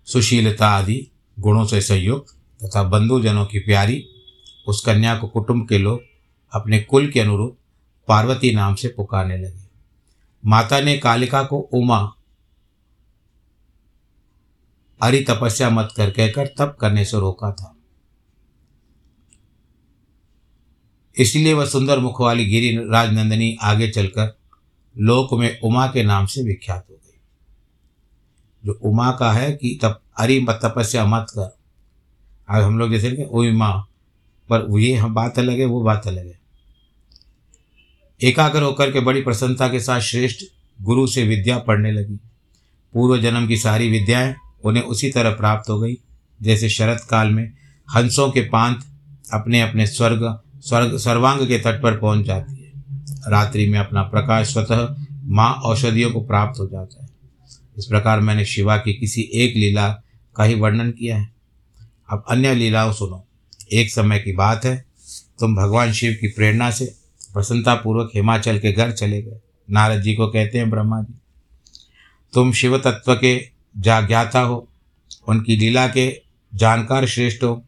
सुशीलता 0.07 0.67
आदि 0.67 1.11
गुणों 1.39 1.65
से 1.65 1.81
संयुक्त 1.81 2.35
तथा 2.63 2.83
बंधुजनों 2.83 3.45
की 3.45 3.59
प्यारी, 3.59 4.03
उस 4.67 4.81
कन्या 4.85 5.17
को 5.17 5.27
कुटुंब 5.27 5.67
के 5.69 5.77
लोग 5.77 6.01
अपने 6.53 6.79
कुल 6.79 7.11
के 7.11 7.19
अनुरूप 7.19 7.57
पार्वती 8.07 8.55
नाम 8.55 8.75
से 8.75 8.87
पुकारने 8.87 9.37
लगे। 9.37 9.66
माता 10.47 10.79
ने 10.79 10.97
कालिका 10.97 11.43
को 11.43 11.59
उमा, 11.59 12.13
अरि 15.01 15.25
तपस्या 15.29 15.69
मत 15.69 15.89
कर 15.97 16.09
कहकर 16.09 16.47
तप 16.47 16.77
करने 16.81 17.05
से 17.05 17.19
रोका 17.19 17.51
था। 17.51 17.75
इसलिए 21.17 21.53
वह 21.53 21.65
सुंदर 21.65 21.99
मुख 21.99 22.21
वाली 22.21 22.45
गिरी 22.45 22.77
राजनंदिनी 22.77 23.57
आगे 23.61 23.89
चलकर 23.89 24.37
लोक 24.97 25.33
में 25.33 25.59
उमा 25.59 25.87
के 25.87 26.03
नाम 26.03 26.25
से 26.25 26.43
विख्यात 26.43 26.87
हो 26.89 26.95
गई। 26.95 27.19
जो 28.65 28.73
उमा 28.73 29.11
का 29.11 29.31
है 29.31 29.51
कि 29.51 29.79
तप, 29.81 30.01
अरि 30.17 30.45
तपस्या 30.49 31.05
मत 31.05 31.27
कर। 31.29 31.57
आज 32.49 32.63
हम 32.63 32.79
लोग 32.79 32.91
जैसे 32.91 33.23
उमा, 33.23 33.87
पर 34.49 34.79
ये 34.79 34.95
हम 34.95 35.13
बात 35.13 35.39
अलग 35.39 35.59
है, 35.59 35.65
वो 35.65 35.83
बात 35.83 36.07
अलग 36.07 36.27
है। 36.27 36.46
एकाग्र 38.23 38.61
होकर 38.61 38.91
के 38.91 38.99
बड़ी 38.99 39.21
प्रसन्नता 39.21 39.67
के 39.67 39.79
साथ 39.79 39.99
श्रेष्ठ 39.99 40.45
गुरु 40.81 41.07
से 41.07 41.23
विद्या 41.23 41.57
पढ़ने 41.57 41.91
लगी। 41.91 42.19
पूर्व 42.93 43.21
जन्म 43.21 43.47
की 43.47 43.57
सारी 43.57 43.89
विद्याएँ 43.89 44.35
उन्हें 44.63 44.83
उसी 44.83 45.09
तरह 45.09 45.29
प्राप्त 45.31 45.69
हो 45.69 45.79
गई। 45.79 45.93
जैसे 46.41 46.69
शरत 46.69 47.07
काल 47.09 47.27
में 47.27 47.53
हंसों 47.95 48.31
के 48.31 48.41
पांत 48.41 48.85
अपने 49.33 49.61
अपने 49.61 49.87
स्वर्ग 49.87 50.39
स्वर्ग, 50.59 50.97
सर्वांग 50.97 51.47
के 51.47 51.59
तट 51.59 51.81
पर 51.81 51.97
पहुँच 51.97 52.25
जाती 52.25 52.53
है। 52.53 52.71
रात्रि 53.27 53.69
में 53.69 53.79
अपना 53.79 54.01
प्रकाश 54.01 54.53
स्वतः 54.53 54.95
माँ 55.23 55.53
औषधियों 55.53 56.11
को 56.11 56.21
प्राप्त 56.21 56.59
हो 56.59 56.67
जाता 56.67 57.03
है। 57.03 57.09
इस 57.77 57.85
प्रकार 57.85 58.19
मैंने 58.19 58.45
शिवा 58.45 58.77
की 58.77 58.93
किसी 58.93 59.21
एक 59.21 59.55
लीला 59.55 60.03
का 60.35 60.43
ही 60.43 60.53
वर्णन 60.53 60.91
किया 60.91 61.17
है। 61.17 61.29
अब 62.09 62.25
अन्य 62.29 62.55
लीलाओं 62.55 62.93
सुनो। 62.93 63.27
एक 63.73 63.91
समय 63.91 64.19
की 64.19 64.31
बात 64.31 64.65
है। 64.65 64.85
तुम 65.39 65.55
भगवान 65.55 65.91
शिव 65.91 66.17
की 66.21 66.27
प्रेरणा 66.27 66.71
से 66.71 66.95
प्रसन्नतापूर्वक 67.37 68.11
हिमाचल 68.15 68.57
के 68.59 68.71
घर 68.71 68.91
चले 68.91 69.21
गए। 69.21 69.39
नारद 69.69 70.01
जी 70.01 70.13
को 70.13 70.27
कहते 70.27 70.57
हैं, 70.57 70.69
ब्रह्मा 70.69 71.01
जी, 71.01 71.13
तुम 72.33 72.51
शिव 72.51 72.77
तत्व 72.77 73.13
के 73.15 73.49
जाज्ञाता 73.77 74.39
हो, 74.39 74.67
उनकी 75.27 75.55
लीला 75.55 75.87
के 75.87 76.21
जानकार 76.55 77.05
श्रेष्ठ 77.05 77.43
हो। 77.43 77.63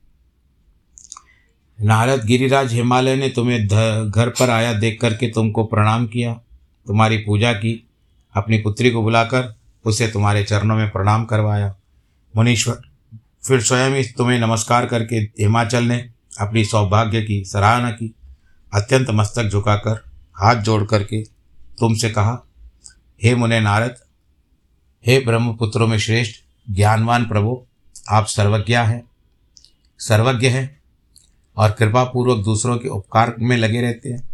नारद 1.80 2.26
गिरिराज 2.26 2.74
हिमालय 2.74 3.15
ने 3.15 3.30
तुम्हें 3.30 3.67
घर 3.67 4.30
पर 4.30 4.50
आया 4.50 4.74
देख 4.74 5.00
करके 5.02 5.30
तुमको 5.30 5.63
प्रणाम 5.63 6.08
किया, 6.08 6.34
तुम्हारी 6.88 7.17
पूजा 7.17 7.54
की, 7.54 7.88
अपनी 8.36 8.58
पुत्री 8.58 8.91
को 8.91 9.02
बुलाकर 9.02 9.54
उसे 9.86 10.08
तुम्हारे 10.08 10.43
चरणों 10.43 10.76
में 10.76 10.89
प्रणाम 10.89 11.26
करवाया। 11.26 11.76
मुनीश्वर, 12.36 12.82
फिर 13.48 13.62
स्वयं 13.62 13.91
ही 13.91 14.04
तुम्हें 14.17 14.39
नमस्कार 14.39 14.86
करके 14.86 15.15
हिमाचल 15.15 15.84
ने 15.84 16.10
अपनी 16.39 16.65
सौभाग्य 16.65 17.22
की 17.22 17.43
सराहना 17.46 17.91
की। 17.91 18.13
अत्यंत 18.73 19.10
मस्तक 19.10 19.43
झुकाकर 19.43 20.03
हाथ 20.34 20.55
जोड़ 20.55 20.84
करके 20.84 21.23
तुमसे 21.79 22.10
कहा, 22.10 22.43
हे 23.23 23.36
मुने 23.36 23.60
नारद, 23.60 23.95
हे 25.08 25.19
ब्रह्मपुत्रों 25.19 25.88
में 25.88 25.97
श्रेष्ठ, 25.97 26.41
ज्ञानवान 26.71 27.25
प्रभु, 27.25 27.65
आप 28.10 28.25
सर्वज्ञ 28.25 28.75
हैं। 28.75 29.10
सर्वज्ञ 29.99 30.47
हैं 30.47 30.82
और 31.58 31.71
कृपापूर्वक 31.71 32.43
दूसरों 32.43 32.77
के 32.77 32.88
उपकार 32.88 33.36
में 33.39 33.58
लगे 33.58 33.82
रहते 33.82 34.10
हैं। 34.10 34.29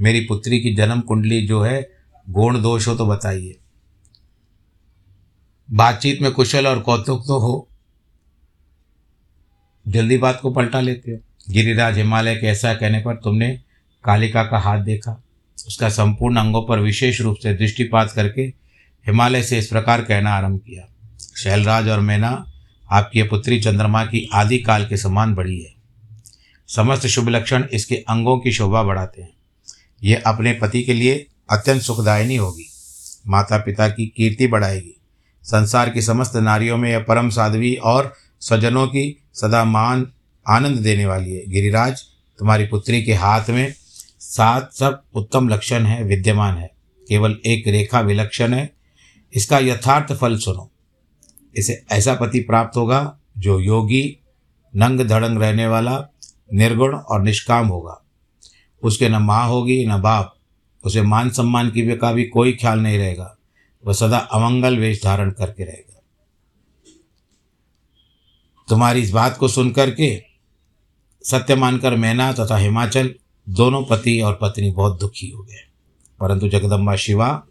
मेरी 0.00 0.20
पुत्री 0.20 0.60
की 0.60 0.74
जन्म 0.74 1.00
कुंडली 1.00 1.46
जो 1.46 1.62
है, 1.62 1.90
गुण 2.30 2.62
दोष 2.62 2.88
हो 2.88 2.94
तो 2.94 3.06
बताइए। 3.06 3.58
बातचीत 5.70 6.22
में 6.22 6.32
कुशल 6.32 6.66
और 6.66 6.80
कौतुक 6.80 7.24
तो 7.26 7.38
हो। 7.38 7.68
जल्दी 9.88 10.18
बात 10.18 10.40
को 10.40 10.50
पलटा 10.50 10.80
लेते 10.80 11.10
हो। 11.10 11.18
गिरिराज 11.50 11.98
हिमालय 11.98 12.36
के 12.36 12.46
ऐसा 12.46 12.74
कहने 12.74 13.00
पर 13.00 13.14
तुमने 13.14 13.60
कालिका 14.08 14.42
का 14.42 14.58
हाथ 14.58 14.78
देखा। 14.78 15.22
उसका 15.58 15.88
संपूर्ण 15.88 16.36
अंगों 16.36 16.62
पर 16.62 16.80
विशेष 16.80 17.20
रूप 17.20 17.36
से 17.36 17.52
दृष्टिपात 17.54 18.12
करके 18.12 18.42
हिमालय 19.06 19.42
से 19.42 19.58
इस 19.58 19.66
प्रकार 19.66 20.02
कहना 20.02 20.30
आरंभ 20.30 20.60
किया, 20.60 20.86
शैलराज 21.36 21.88
और 21.88 22.00
मैना, 22.00 22.30
आपकी 22.90 23.22
पुत्री 23.22 23.60
चंद्रमा 23.60 24.04
की 24.04 24.28
आदि 24.34 24.58
काल 24.58 24.86
के 24.86 24.96
समान 24.96 25.34
बड़ी 25.34 25.58
है। 25.60 25.72
समस्त 26.68 27.06
शुभ 27.06 27.28
लक्षण 27.28 27.64
इसके 27.72 27.96
अंगों 28.08 28.38
की 28.38 28.52
शोभा 28.52 28.82
बढ़ाते 28.82 29.22
हैं। 29.22 29.32
ये 30.02 30.22
अपने 30.26 30.52
पति 30.52 30.82
के 30.82 30.94
लिए 30.94 31.26
अत्यंत 31.50 31.82
सुखदायिनी 31.82 32.36
होगी। 32.36 32.66
माता 33.26 33.58
पिता 33.58 33.88
की 33.88 34.06
कीर्ति 34.06 34.46
बढ़ाएगी। 34.46 34.94
संसार 35.44 35.90
की 35.90 36.02
समस्त 36.02 36.36
नारियों 36.36 36.76
में 36.76 36.90
यह 36.90 36.98
परम 36.98 37.28
साध्वी 37.30 37.74
और 37.74 38.12
स्वजनों 38.40 38.86
की 38.86 39.04
सदा 39.34 39.64
मान 39.64 40.06
आनंद 40.46 40.78
देने 40.78 41.06
वाली 41.06 41.32
है। 41.32 41.42
गिरिराज, 41.48 42.02
तुम्हारी 42.38 42.66
पुत्री 42.66 43.02
के 43.02 43.14
हाथ 43.14 43.50
में 43.50 43.74
सात 44.28 44.72
सब 44.72 45.02
उत्तम 45.14 45.48
लक्षण 45.48 45.84
है, 45.84 46.04
विद्यमान 46.04 46.58
है। 46.58 46.70
केवल 47.08 47.38
एक 47.46 47.68
रेखा 47.68 48.00
विलक्षण 48.00 48.54
है। 48.54 48.74
इसका 49.34 49.58
यथार्थ 49.58 50.12
फल 50.12 50.38
सुनो। 50.38 50.72
इसे 51.56 51.84
ऐसा 51.92 52.14
पति 52.14 52.40
प्राप्त 52.40 52.76
होगा 52.76 53.18
जो 53.38 53.60
योगी, 53.60 54.18
नंग 54.76 55.00
धड़ंग 55.00 55.38
रहने 55.38 55.66
वाला, 55.66 56.06
निर्गुण 56.54 56.96
और 56.96 57.22
निष्काम 57.22 57.66
होगा। 57.66 58.04
उसके 58.82 59.08
न 59.08 59.16
माँ 59.16 59.48
होगी, 59.48 59.86
न 59.86 60.00
बाप। 60.00 60.36
उसे 60.84 61.02
मान 61.02 61.30
सम्मान 61.30 61.70
की 61.70 61.96
का 61.96 62.12
भी 62.12 62.24
कोई 62.24 62.52
ख्याल 62.52 62.78
नहीं 62.78 62.98
रहेगा। 62.98 63.36
वह 63.86 63.92
सदा 63.92 64.18
अमंगल 64.18 64.78
वेश 64.78 65.04
धारण 65.04 65.30
करके 65.30 65.64
रहेगा। 65.64 66.02
तुम्हारी 68.68 69.00
इस 69.00 69.10
बात 69.10 69.36
को 69.36 69.48
सुनकर 69.48 69.90
के 69.90 70.22
सत्य 71.24 71.54
मानकर 71.54 71.96
मैना 71.96 72.32
तथा 72.32 72.56
हिमाचल 72.56 73.14
दोनों 73.48 73.84
पति 73.84 74.20
और 74.20 74.38
पत्नी 74.42 74.70
बहुत 74.70 75.00
दुखी 75.00 75.30
हो 75.30 75.42
गए। 75.42 75.68
परंतु 76.20 76.48
जगदम्बा 76.48 76.96
शिवा 76.96 77.46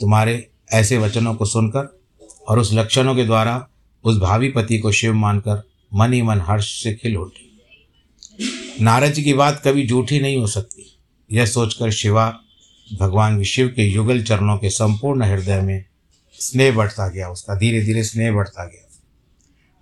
तुम्हारे 0.00 0.50
ऐसे 0.72 0.98
वचनों 0.98 1.34
को 1.34 1.44
सुनकर 1.44 2.00
और 2.48 2.58
उस 2.58 2.72
लक्षणों 2.72 3.16
के 3.16 3.24
द्वारा 3.24 3.68
उस 4.04 4.18
भावी 4.18 4.48
पति 4.48 4.78
को 4.78 4.92
शिव 4.92 5.14
मानकर 5.14 5.62
मन 5.94 6.12
ही 6.12 6.22
मन 6.22 6.40
हर्ष 6.40 6.82
से 6.82 6.94
खिल 6.94 7.16
उठी। 7.16 7.60
नारद 8.80 9.12
जी 9.12 9.22
की 9.22 9.32
बात 9.32 9.62
कभी 9.66 9.86
झूठी 9.86 10.20
नहीं 10.20 10.36
हो 10.36 10.46
सकती। 10.46 10.98
यह 11.32 11.46
सोचकर 11.46 11.90
शिवा 11.90 12.40
भगवान 13.00 13.42
शिव 13.42 13.68
के 13.68 13.82
युगल 13.82 14.22
चरणों 14.22 14.58
के 14.58 14.70
संपूर्ण 14.70 15.22
हृदय 15.22 15.60
में 15.60 15.84
स्नेह 16.32 16.76
बढ़ता 16.76 17.08
गया। 17.08 17.28
उसका 17.28 17.54
धीरे 17.54 17.82
धीरे 17.82 18.04
स्नेह 18.04 18.32
बढ़ता 18.32 18.64
गया। 18.64 18.88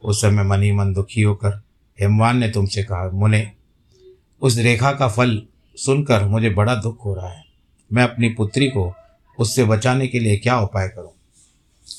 उस 0.03 0.23
समय 0.23 0.43
मनी 0.43 0.73
मन 0.73 0.93
दुखी 0.93 1.23
होकर, 1.23 1.63
हेमवान 2.01 2.39
ने 2.39 2.49
तुमसे 2.51 2.83
कहा, 2.83 3.11
मुने, 3.11 3.53
उस 4.43 4.59
रेखा 4.59 4.93
का 4.93 5.09
फल 5.09 5.43
सुनकर 5.77 6.25
मुझे 6.25 6.51
बड़ा 6.51 6.75
दुख 6.75 7.05
हो 7.05 7.15
रहा 7.15 7.29
है। 7.29 7.45
मैं 7.93 8.03
अपनी 8.03 8.29
पुत्री 8.29 8.67
को 8.67 8.95
उससे 9.39 9.65
बचाने 9.65 10.07
के 10.07 10.19
लिए 10.21 10.37
क्या 10.37 10.61
उपाय 10.61 10.89
करूँ? 10.89 11.11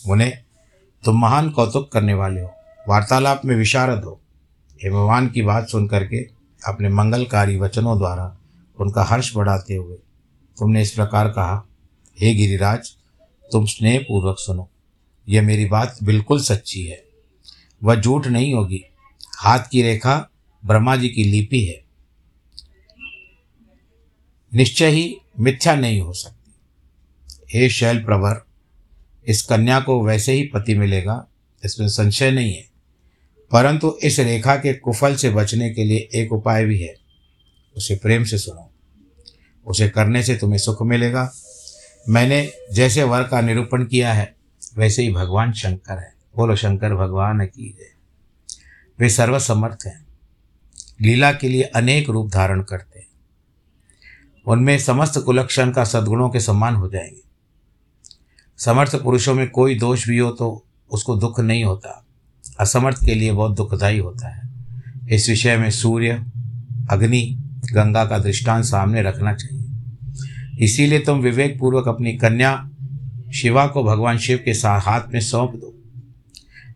मुने 0.07 0.37
तुम 1.05 1.21
महान 1.21 1.49
कौतुक 1.49 1.91
करने 1.91 2.13
वाले 2.13 2.41
हो। 2.41 2.53
वार्तालाप 2.89 3.41
में 3.45 3.55
विशारद 3.55 4.03
हो। 4.03 4.21
हे 4.83 4.89
भगवान 4.89 5.29
की 5.29 5.41
बात 5.41 5.69
सुन 5.69 5.87
करके 5.87 6.17
अपने 6.67 6.89
मंगलकारी 6.89 7.57
वचनों 7.57 7.97
द्वारा 7.97 8.37
उनका 8.79 9.03
हर्ष 9.03 9.35
बढ़ाते 9.35 9.75
हुए 9.75 9.95
तुमने 10.59 10.81
इस 10.81 10.91
प्रकार 10.91 11.29
कहा, 11.29 11.67
हे 12.19 12.35
गिरिराज, 12.35 12.91
तुम 13.51 13.65
स्नेहपूर्वक 13.65 14.35
सुनो। 14.39 14.69
यह 15.29 15.41
मेरी 15.41 15.65
बात 15.65 15.97
बिल्कुल 16.03 16.41
सच्ची 16.41 16.83
है। 16.83 17.03
वह 17.83 17.95
झूठ 17.95 18.27
नहीं 18.27 18.53
होगी। 18.53 18.83
हाथ 19.37 19.59
की 19.71 19.81
रेखा 19.81 20.29
ब्रह्मा 20.65 20.95
जी 20.95 21.09
की 21.09 21.23
लिपि 21.23 21.61
है। 21.61 21.87
निश्चय 24.53 24.89
ही 24.89 25.17
मिथ्या 25.39 25.75
नहीं 25.75 26.01
हो 26.01 26.13
सकती। 26.13 26.53
हे 27.53 27.69
शैल 27.69 28.03
प्रवर, 28.03 28.45
इस 29.27 29.41
कन्या 29.41 29.79
को 29.79 30.05
वैसे 30.05 30.31
ही 30.31 30.43
पति 30.43 30.75
मिलेगा, 30.75 31.27
इसमें 31.65 31.88
संशय 31.88 32.31
नहीं 32.31 32.55
है। 32.55 32.67
परंतु 33.51 33.97
इस 34.03 34.19
रेखा 34.19 34.55
के 34.55 34.73
कुफल 34.73 35.15
से 35.15 35.29
बचने 35.29 35.69
के 35.69 35.83
लिए 35.83 36.10
एक 36.15 36.33
उपाय 36.33 36.65
भी 36.65 36.81
है। 36.81 36.93
उसे 37.77 37.95
प्रेम 37.95 38.23
से 38.23 38.38
सुनो। 38.38 38.71
उसे 39.65 39.89
करने 39.89 40.23
से 40.23 40.36
तुम्हें 40.36 40.57
सुख 40.57 40.81
मिलेगा। 40.81 41.33
मैंने 42.10 42.51
जैसे 42.73 43.03
वर 43.03 43.23
का 43.23 43.41
निरूपण 43.41 43.86
किया 43.86 44.13
है, 44.13 44.36
वैसे 44.77 45.03
ही 45.03 45.12
भगवान 45.12 45.53
शंकर 45.53 45.99
है। 45.99 46.13
बोलो, 46.36 46.55
शंकर 46.55 46.95
भगवान 46.95 47.45
की 47.45 47.69
जय। 47.69 47.93
वे 48.99 49.10
सर्वसमर्थ 49.10 49.77
हैं। 49.86 50.05
लीला 51.01 51.33
के 51.33 51.49
लिए 51.49 51.62
अनेक 51.62 52.10
रूप 52.10 52.31
धारण 52.31 52.62
करते 52.62 52.96
उनमें 54.47 54.79
समस्त 54.79 55.17
कुलक्षण 55.17 55.71
का 55.71 55.83
सद्गुणों 55.83 56.29
के 56.29 56.39
सम्मान 56.39 56.75
हो 56.75 56.89
जाएँगे। 56.89 57.21
समर्थ 58.57 58.95
पुरुषों 58.95 59.33
में 59.33 59.49
कोई 59.49 59.75
दोष 59.75 60.07
भी 60.07 60.17
हो 60.17 60.31
तो 60.31 60.65
उसको 60.91 61.15
दुख 61.15 61.39
नहीं 61.39 61.63
होता। 61.63 62.05
असमर्थ 62.60 63.05
के 63.05 63.15
लिए 63.15 63.31
बहुत 63.31 63.55
दुखदायी 63.55 63.97
होता 63.97 64.36
है। 64.36 64.49
इस 65.12 65.29
विषय 65.29 65.57
में 65.57 65.71
सूर्य, 65.71 66.25
अग्नि, 66.89 67.38
गंगा 67.73 68.05
का 68.05 68.17
दृष्टांत 68.17 68.65
सामने 68.65 69.01
रखना 69.01 69.33
चाहिए। 69.33 69.63
इसीलिए 70.65 70.99
तुम 70.99 71.19
विवेक 71.19 71.60
पूर्वक 71.60 71.88
अपनी 71.88 72.13
कन्या 72.13 72.69
शिवा 73.36 73.67
को 73.67 73.83
भगवान 73.83 74.17
शिव 74.17 74.41
के 74.45 74.51
हाथ 74.51 75.01
में 75.13 75.19
सौंप 75.19 75.51
दो। 75.51 75.73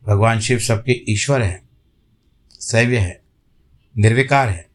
भगवान 0.08 0.40
शिव 0.40 0.60
सबके 0.60 1.12
ईश्वर 1.12 1.42
हैं, 1.42 1.70
सैव्य 2.60 2.98
है, 2.98 3.22
निर्विकार 3.98 4.50
है, 4.50 4.68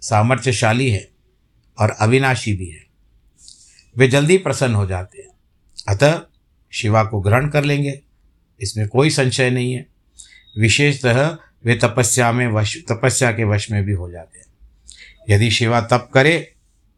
सामर्थ्यशाली 0.00 0.90
है। 0.90 1.15
और 1.78 1.90
अविनाशी 1.90 2.52
भी 2.52 2.66
है। 2.66 2.86
वे 3.96 4.08
जल्दी 4.08 4.38
प्रसन्न 4.38 4.74
हो 4.74 4.86
जाते 4.86 5.18
हैं। 5.22 5.28
अतः 5.88 6.20
शिवा 6.72 7.04
को 7.04 7.20
ग्रहण 7.20 7.50
कर 7.50 7.64
लेंगे। 7.64 8.00
इसमें 8.60 8.88
कोई 8.88 9.10
संशय 9.10 9.50
नहीं 9.50 9.72
है। 9.72 9.86
विशेषतः 10.58 11.36
वे 11.64 11.74
तपस्या 11.74 12.32
में 12.32 12.48
वश, 12.48 12.76
तपस्या 12.88 13.32
के 13.32 13.44
वश 13.44 13.70
में 13.70 13.84
भी 13.84 13.92
हो 13.92 14.10
जाते 14.10 14.38
हैं। 14.38 14.46
यदि 15.30 15.50
शिवा 15.50 15.80
तप 15.80 16.10
करे 16.14 16.52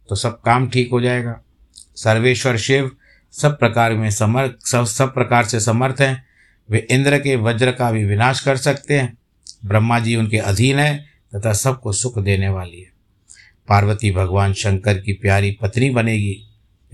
तो 0.08 0.14
सब 0.14 0.40
काम 0.40 0.68
ठीक 0.68 0.90
हो 0.90 1.00
जाएगा। 1.00 1.42
सर्वेश्वर 1.96 2.56
शिव 2.56 2.90
सब 3.32 3.58
प्रकार 3.58 3.92
में 3.92 4.10
समर्थ, 4.10 4.66
सब 4.66 4.84
सब 4.84 5.14
प्रकार 5.14 5.44
से 5.44 5.60
समर्थ 5.60 6.00
हैं। 6.00 6.26
वे 6.70 6.86
इंद्र 6.90 7.18
के 7.18 7.36
वज्र 7.36 7.72
का 7.72 7.92
भी 7.92 8.04
विनाश 8.04 8.40
कर 8.40 8.56
सकते 8.56 8.98
हैं। 9.00 9.18
ब्रह्मा 9.64 10.00
जी 10.00 10.16
उनके 10.16 10.38
अधीन 10.38 10.78
है 10.78 11.06
तथा 11.36 11.52
सबको 11.52 11.92
सुख 11.92 12.18
देने 12.18 12.48
वाली 12.48 12.80
है। 12.80 12.97
पार्वती 13.68 14.10
भगवान 14.10 14.52
शंकर 14.52 14.98
की 14.98 15.12
प्यारी 15.12 15.50
पत्नी 15.50 15.90
बनेगी, 15.90 16.44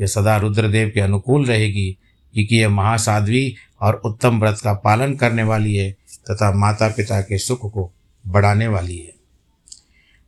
यह 0.01 0.07
सदा 0.07 0.37
रुद्रदेव 0.37 0.91
के 0.95 1.01
अनुकूल 1.01 1.47
रहेगी, 1.47 1.99
क्योंकि 2.35 2.57
यह 2.57 2.69
महासाध्वी 2.69 3.57
और 3.81 3.95
उत्तम 3.95 4.41
व्रत 4.41 4.61
का 4.65 4.73
पालन 4.73 5.15
करने 5.15 5.43
वाली 5.43 5.77
है 5.77 5.91
तथा 6.31 6.53
माता 6.55 6.89
पिता 6.89 7.21
के 7.21 7.39
सुख 7.39 7.73
को 7.73 7.93
बढ़ाने 8.27 8.69
वाली 8.69 8.99
है। 8.99 9.15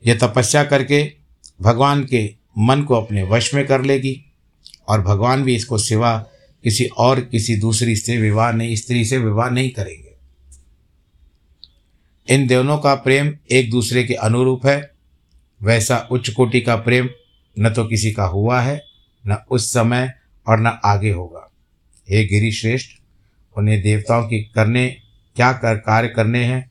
यह 0.07 0.19
तपस्या 0.19 0.65
करके 0.65 1.13
भगवान 1.63 2.05
के 2.05 2.35
मन 2.59 2.83
को 2.83 2.95
अपने 2.95 3.23
वश 3.23 3.55
में 3.55 3.67
कर 3.67 3.83
लेगी 3.83 4.25
और 4.89 5.01
भगवान 5.01 5.43
भी 5.43 5.55
इसको 5.55 5.79
सिवा 5.79 6.27
किसी 6.65 6.85
और, 6.85 7.21
किसी 7.21 7.57
दूसरी 7.57 7.97
से 7.97 8.17
विवाह 8.17 8.53
नहीं, 8.53 8.77
स्त्री 8.77 9.05
से 9.05 9.19
विवाह 9.19 9.51
नहीं 9.51 9.71
करेंगे। 9.71 10.13
इन 12.35 12.47
दोनों 12.47 12.79
का 12.79 12.95
प्रेम 12.95 13.35
एक 13.51 13.71
दूसरे 13.71 14.05
के 14.05 14.15
अनुरूप 14.15 14.67
है 14.67 14.96
वैसा 15.62 16.09
उच्च 16.11 16.31
कोटि 16.31 16.61
का 16.61 16.77
प्रेम 16.77 17.09
न 17.59 17.71
तो 17.71 17.85
किसी 17.85 18.12
का 18.12 18.25
हुआ 18.25 18.61
है, 18.61 18.85
न 19.27 19.37
उस 19.51 19.73
समय 19.73 20.14
और 20.47 20.61
न 20.61 20.66
आगे 20.85 21.11
होगा। 21.11 21.51
हे 22.11 22.25
गिरी 22.25 22.53
श्रेष्ठ 22.53 22.90
उन्हें 23.59 23.83
देवताओं 23.83 24.29
की 24.29 24.53
करने, 24.55 24.88
क्या 25.37 25.53
कर, 25.53 25.77
कार्य 25.77 26.09
करने 26.09 26.45
हैं? 26.45 26.71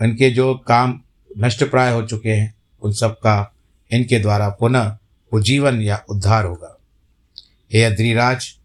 उनके 0.00 0.30
जो 0.30 0.54
काम 0.54 1.00
नष्ट 1.38 1.64
प्राय 1.64 1.92
हो 1.92 2.02
चुके 2.02 2.30
हैं, 2.30 2.54
उन 2.82 2.92
सब 2.92 3.14
का 3.14 3.54
इनके 3.90 4.18
द्वारा 4.18 4.48
पुनः 4.48 4.96
उज्जीवन 5.32 5.80
या 5.80 6.04
उद्धार 6.08 6.44
होगा। 6.44 6.78
हे 7.72 7.82
अद्रिराज, 7.84 8.58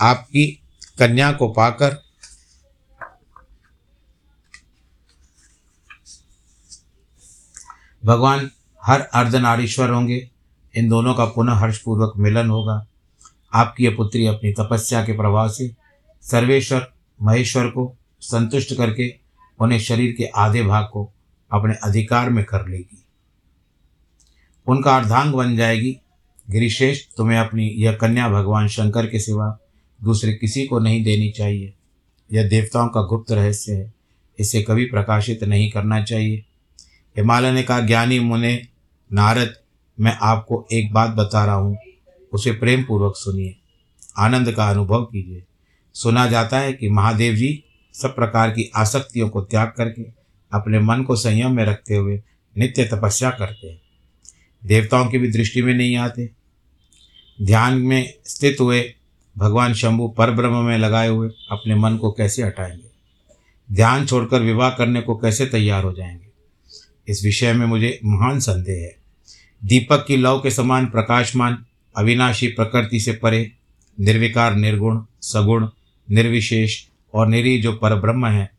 आपकी 0.00 0.62
कन्या 0.98 1.32
को 1.32 1.48
पाकर 1.48 2.02
भगवान 8.04 8.50
हर 8.86 9.00
अर्धनारीश्वर 9.00 9.90
होंगे। 9.90 10.30
इन 10.76 10.88
दोनों 10.88 11.14
का 11.14 11.24
पुनः 11.24 11.52
हर्षपूर्वक 11.52 12.12
मिलन 12.16 12.50
होगा। 12.50 12.86
आपकी 13.54 13.84
यह 13.84 13.96
पुत्री 13.96 14.26
अपनी 14.26 14.52
तपस्या 14.52 15.04
के 15.04 15.12
प्रभाव 15.12 15.48
से 15.48 15.74
सर्वेश्वर, 16.22 16.92
महेश्वर 17.22 17.66
को 17.66 17.96
संतुष्ट 18.20 18.76
करके 18.76 19.14
उन्हें 19.60 19.80
शरीर 19.80 20.12
के 20.12 20.24
आधे 20.24 20.62
भाग 20.62 20.84
को 20.84 21.12
अपने 21.52 21.74
अधिकार 21.74 22.30
में 22.30 22.44
कर 22.44 22.68
लेगी। 22.68 23.04
उनका 24.66 24.96
अर्धांग 24.96 25.34
बन 25.34 25.56
जाएगी। 25.56 26.00
गिरिशेष, 26.50 27.06
तुम्हें 27.16 27.38
अपनी 27.38 27.68
यह 27.68 27.92
कन्या 27.92 28.28
भगवान 28.28 28.68
शंकर 28.68 29.06
के 29.06 29.20
सिवा 29.20 29.58
दूसरे 30.04 30.32
किसी 30.32 30.66
को 30.66 30.78
नहीं 30.78 31.04
देनी 31.04 31.30
चाहिए। 31.30 31.74
यह 32.32 32.48
देवताओं 32.48 32.88
का 32.88 33.02
गुप्त 33.02 33.32
रहस्य 33.32 33.72
है। 33.72 33.94
इसे 34.38 34.62
कभी 34.62 34.84
प्रकाशित 34.84 35.44
नहीं 35.44 35.70
करना 35.70 36.04
चाहिए। 36.04 36.44
हिमालय 37.16 37.52
ने 37.52 37.62
कहा, 37.62 37.80
ज्ञानी 37.80 38.20
मुने 38.20 38.68
नारद, 39.12 39.54
मैं 40.00 40.18
आपको 40.22 40.66
एक 40.72 40.92
बात 40.92 41.10
बता 41.10 41.44
रहा 41.44 41.54
हूँ, 41.54 41.78
उसे 42.32 42.52
प्रेम 42.52 42.82
पूर्वक 42.82 43.14
सुनिए, 43.16 43.56
आनंद 44.18 44.52
का 44.52 44.68
अनुभव 44.68 45.04
कीजिए। 45.04 45.44
सुना 45.94 46.26
जाता 46.26 46.58
है 46.58 46.72
कि 46.72 46.88
महादेव 46.88 47.34
जी 47.34 47.64
सब 47.94 48.16
प्रकार 48.16 48.50
की 48.50 48.70
आसक्तियों 48.76 49.28
को 49.28 49.40
त्याग 49.40 49.72
करके 49.76 50.02
अपने 50.52 50.78
मन 50.78 51.02
को 51.02 51.16
संयम 51.16 51.52
में 51.52 51.64
रखते 51.64 51.96
हुए 51.96 52.22
नित्य 52.58 52.84
तपस्या 52.84 53.30
करते 53.30 53.66
हैं। 53.68 53.82
देवताओं 54.64 55.06
की 55.06 55.18
भी 55.18 55.30
दृष्टि 55.30 55.62
में 55.62 55.74
नहीं 55.74 55.96
आते। 55.96 56.30
ध्यान 57.42 57.74
में 57.74 58.14
स्थित 58.24 58.56
हुए 58.60 58.94
भगवान 59.38 59.74
शंभु 59.74 60.08
पर 60.08 60.30
ब्रह्म 60.30 60.56
में 60.56 60.78
लगाए 60.78 61.08
हुए 61.08 61.30
अपने 61.50 61.74
मन 61.74 61.96
को 61.96 62.12
कैसे 62.12 62.42
हटाएँगे? 62.42 62.90
ध्यान 63.74 64.06
छोड़कर 64.06 64.40
विवाह 64.40 64.70
करने 64.70 65.00
को 65.00 65.16
कैसे 65.16 65.46
तैयार 65.46 65.84
हो 65.84 65.92
जाएँगे? 65.92 66.25
इस 67.08 67.24
विषय 67.24 67.52
में 67.52 67.66
मुझे 67.66 68.00
महान 68.04 68.40
संदेह 68.40 68.82
है। 68.82 68.96
दीपक 69.64 70.04
की 70.08 70.16
लौ 70.16 70.40
के 70.40 70.50
समान 70.50 70.86
प्रकाशमान, 70.86 71.64
अविनाशी 71.96 72.48
प्रकृति 72.48 73.00
से 73.00 73.12
परे, 73.12 73.52
निर्विकार, 74.00 74.54
निर्गुण, 74.54 75.02
सगुण, 75.22 75.68
निर्विशेष 76.10 76.84
और 77.14 77.28
निरी 77.28 77.62
जो 77.62 77.72
पर 77.72 77.94
ब्रह्म 77.94 78.26
है, 78.26 78.50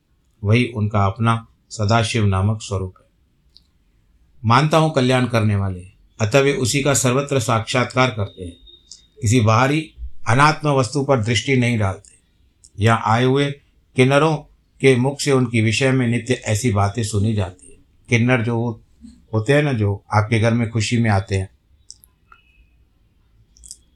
वही 0.43 0.65
उनका 0.65 1.05
अपना 1.05 1.47
सदाशिव 1.69 2.25
नामक 2.25 2.61
स्वरूप 2.61 2.93
है। 2.99 3.07
मानता 4.45 4.77
हूँ 4.77 4.93
कल्याण 4.93 5.25
करने 5.25 5.55
वाले, 5.55 5.83
अतः 6.21 6.39
वे 6.39 6.53
उसी 6.53 6.81
का 6.81 6.93
सर्वत्र 6.93 7.39
साक्षात्कार 7.39 8.09
करते 8.09 8.43
हैं। 8.43 8.57
किसी 9.21 9.41
बाहरी, 9.41 9.93
अनात्म 10.27 10.69
वस्तु 10.69 11.03
पर 11.03 11.23
दृष्टि 11.23 11.57
नहीं 11.57 11.77
डालते। 11.79 12.17
यहाँ 12.83 13.01
आए 13.05 13.23
हुए 13.23 13.51
किन्नरों 13.95 14.35
के 14.81 14.95
मुख 14.95 15.21
से 15.21 15.31
उनकी 15.31 15.61
विषय 15.61 15.91
में 15.91 16.07
नित्य 16.07 16.33
ऐसी 16.33 16.71
बातें 16.71 17.03
सुनी 17.03 17.33
जाती 17.33 17.66
किन्नर 18.09 18.43
जो 18.43 18.83
होते 19.33 19.53
हैं 19.53 19.63
ना, 19.63 19.73
जो 19.73 20.03
आपके 20.13 20.39
घर 20.39 20.53
में 20.53 20.69
खुशी 20.69 20.97
में 20.97 21.09
आते 21.09 21.35
हैं। 21.35 21.49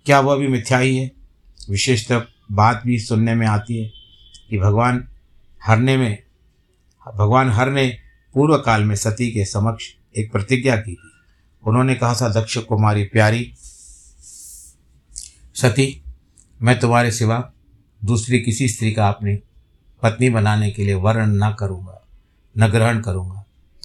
क्या 0.06 0.19
वह 0.19 0.36
भी 0.36 0.47
मिथ्या 0.47 0.78
ही 0.78 0.97
है? 0.97 1.12
विशेषतः 1.69 2.26
बात 2.52 2.82
भी 2.86 3.00
सुनने 3.00 3.36
में 3.36 3.47
आती 3.47 3.84
है 3.84 3.91
कि 4.50 4.58
भगवान 4.58 5.08
हरने 5.63 5.97
में, 5.97 6.24
भगवान 7.15 7.50
हर 7.50 7.71
ने 7.71 7.97
पूर्व 8.34 8.58
काल 8.58 8.84
में 8.84 8.95
सती 8.95 9.32
के 9.32 9.45
समक्ष 9.45 9.86
एक 10.17 10.32
प्रतिज्ञा 10.32 10.76
की 10.76 10.93
थी। 10.93 11.12
उन्होंने 11.67 11.95
कहा 11.95 12.13
था 12.13 12.30
दक्ष 12.30 12.58
कुमारी 12.58 13.04
प्यारी, 13.04 13.54
सती, 15.56 16.04
मैं 16.62 16.80
तुम्हारे 16.80 17.12
सिवा 17.12 17.52
दूसरी 18.06 18.39
किसी 18.39 18.67
स्त्री 18.67 18.91
का 18.91 19.08
अपनी 19.08 19.36
पत्नी 20.04 20.30
बनाने 20.30 20.71
के 20.71 20.84
लिए 20.84 20.93
वर्ण 20.93 21.26
न 21.26 21.56
करूँगा, 21.60 22.08
न 22.58 22.67
ग्रहण 22.67 23.02
करूँगा। 23.02 23.41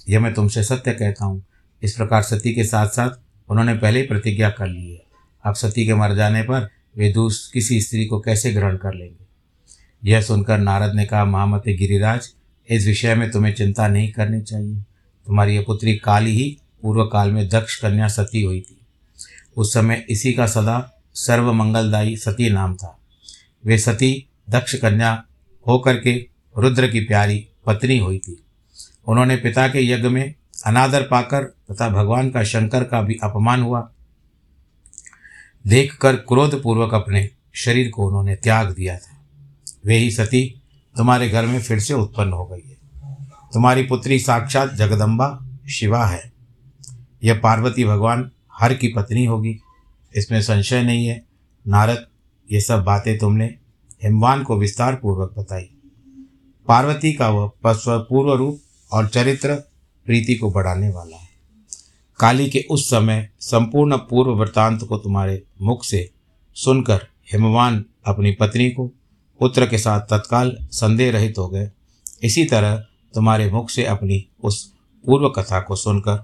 यह 0.09 0.19
मैं 0.19 0.33
तुमसे 0.33 0.63
सत्य 0.63 0.93
कहता 0.93 1.25
हूँ। 1.25 1.45
इस 1.83 1.93
प्रकार 1.93 2.23
सती 2.23 2.53
के 2.53 2.63
साथ 2.63 2.87
साथ 2.87 3.09
उन्होंने 3.49 3.73
पहले 3.73 4.01
ही 4.01 4.07
प्रतिज्ञा 4.07 4.49
कर 4.49 4.67
ली 4.67 4.91
है। 4.91 5.03
अब 5.43 5.55
सती 5.55 5.85
के 5.85 5.93
मर 5.93 6.15
जाने 6.15 6.41
पर 6.41 6.69
वे 6.97 7.11
दूस 7.11 7.51
किसी 7.53 7.81
स्त्री 7.81 8.05
को 8.05 8.19
कैसे 8.19 8.53
ग्रहण 8.53 8.77
कर 8.77 8.93
लेंगे? 8.93 9.27
यह 10.05 10.21
सुनकर 10.21 10.57
नारद 10.57 10.95
ने 10.95 11.05
कहा, 11.05 11.25
महामते 11.25 11.73
गिरिराज, 11.73 12.29
इस 12.69 12.87
विषय 12.87 13.15
में 13.15 13.31
तुम्हें 13.31 13.53
चिंता 13.53 13.87
नहीं 13.87 14.11
करनी 14.11 14.41
चाहिए। 14.41 14.75
तुम्हारी 15.25 15.55
यह 15.55 15.63
पुत्री 15.67 15.95
काली 15.95 16.31
ही 16.31 16.57
पूर्व 16.81 17.05
काल 17.05 17.31
में 17.31 17.49
दक्ष 17.49 17.75
कन्या 17.75 18.07
सती 18.07 18.41
हुई 18.41 18.61
थी। 18.61 18.79
उस 19.57 19.73
समय 19.73 20.05
इसी 20.09 20.33
का 20.33 20.47
सदा 20.47 21.01
सर्व 21.13 21.53
मंगलदायी 21.53 22.17
सती 22.17 22.49
नाम 22.49 22.75
था। 22.75 22.99
वे 23.65 23.77
सती 23.77 24.27
दक्ष 24.49 24.75
कन्या 24.75 25.23
होकर 25.67 25.97
के 25.97 26.27
रुद्र 26.57 26.87
की 26.87 26.99
प्यारी 26.99 27.47
पत्नी 27.65 27.97
हुई 27.97 28.19
थी। 28.19 28.43
उन्होंने 29.07 29.35
पिता 29.35 29.67
के 29.67 29.91
यज्ञ 29.91 30.09
में 30.09 30.35
अनादर 30.65 31.01
पाकर 31.01 31.43
तथा 31.43 31.89
भगवान 31.89 32.29
का 32.29 32.43
शंकर 32.43 32.83
का 32.83 33.01
भी 33.01 33.19
अपमान 33.23 33.61
हुआ। 33.61 33.91
देखकर 35.67 36.15
क्रोधपूर्वक 36.15 36.93
अपने 36.93 37.29
शरीर 37.53 37.89
को 37.89 38.07
उन्होंने 38.07 38.35
त्याग 38.35 38.71
दिया 38.71 38.97
था। 38.97 39.25
वे 39.85 39.97
ही 39.97 40.11
सती, 40.11 40.61
तुम्हारे 40.97 41.29
घर 41.29 41.45
में 41.45 41.61
फिर 41.61 41.79
से 41.79 41.93
उत्पन्न 41.93 42.33
हो 42.33 42.45
गई 42.45 42.69
है। 42.69 42.77
तुम्हारी 43.53 43.83
पुत्री 43.83 44.19
साक्षात 44.19 44.73
जगदम्बा 44.73 45.47
शिवा 45.69 46.05
है। 46.05 46.33
यह 47.23 47.39
पार्वती 47.39 47.85
भगवान 47.85 48.31
हर 48.53 48.73
की 48.73 48.87
पत्नी 48.87 49.25
होगी। 49.25 49.59
इसमें 50.15 50.41
संशय 50.41 50.83
नहीं 50.83 51.07
है। 51.07 51.25
नारद, 51.67 52.07
ये 52.51 52.61
सब 52.61 52.83
बातें 52.83 53.17
तुमने 53.17 53.45
हिमवान 54.03 54.43
को 54.43 54.57
विस्तार 54.57 54.95
पूर्वक 54.95 55.35
बताई। 55.37 55.69
पार्वती 56.67 57.13
का 57.13 57.29
वह 57.29 57.51
पूर्व 57.65 58.33
रूप 58.33 58.61
और 58.91 59.07
चरित्र 59.07 59.55
प्रीति 60.05 60.35
को 60.35 60.51
बढ़ाने 60.51 60.89
वाला 60.89 61.17
है। 61.17 61.27
काली 62.19 62.49
के 62.49 62.65
उस 62.71 62.89
समय 62.89 63.29
संपूर्ण 63.39 63.97
पूर्व 63.97 64.31
वृत्तांत 64.31 64.83
को 64.83 64.97
तुम्हारे 64.97 65.43
मुख 65.61 65.83
से 65.85 66.09
सुनकर 66.55 67.07
हिमवान 67.33 67.85
अपनी 68.05 68.31
पत्नी 68.31 68.69
को 68.71 68.87
पुत्र 69.39 69.67
के 69.67 69.77
साथ 69.77 70.01
तत्काल 70.01 70.55
संदेह 70.71 71.11
रहित 71.11 71.37
हो 71.37 71.47
गए। 71.47 71.69
इसी 72.23 72.45
तरह 72.45 72.75
तुम्हारे 73.13 73.51
मुख 73.51 73.69
से 73.69 73.85
अपनी 73.85 74.25
उस 74.43 74.73
पूर्व 75.05 75.29
कथा 75.29 75.59
को 75.59 75.75
सुनकर 75.75 76.23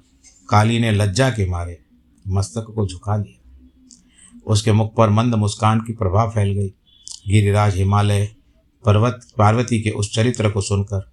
काली 0.49 0.80
ने 0.80 0.91
लज्जा 0.91 1.30
के 1.30 1.49
मारे 1.49 1.80
मस्तक 2.28 2.73
को 2.76 2.88
झुका 2.88 3.15
लिया 3.17 3.39
उसके 4.47 4.71
मुख 4.71 4.95
पर 4.95 5.10
मंद 5.10 5.36
मुस्कान 5.36 5.80
की 5.80 5.93
प्रभाव 5.93 6.30
फैल 6.30 6.52
गई। 6.54 6.67
गिरिराज 7.28 7.76
हिमालय 7.76 8.26
पर्वत, 8.86 9.19
पार्वती 9.38 9.82
के 9.82 9.89
उस 9.89 10.13
चरित्र 10.15 10.49
को 10.49 10.62
सुनकर 10.62 11.12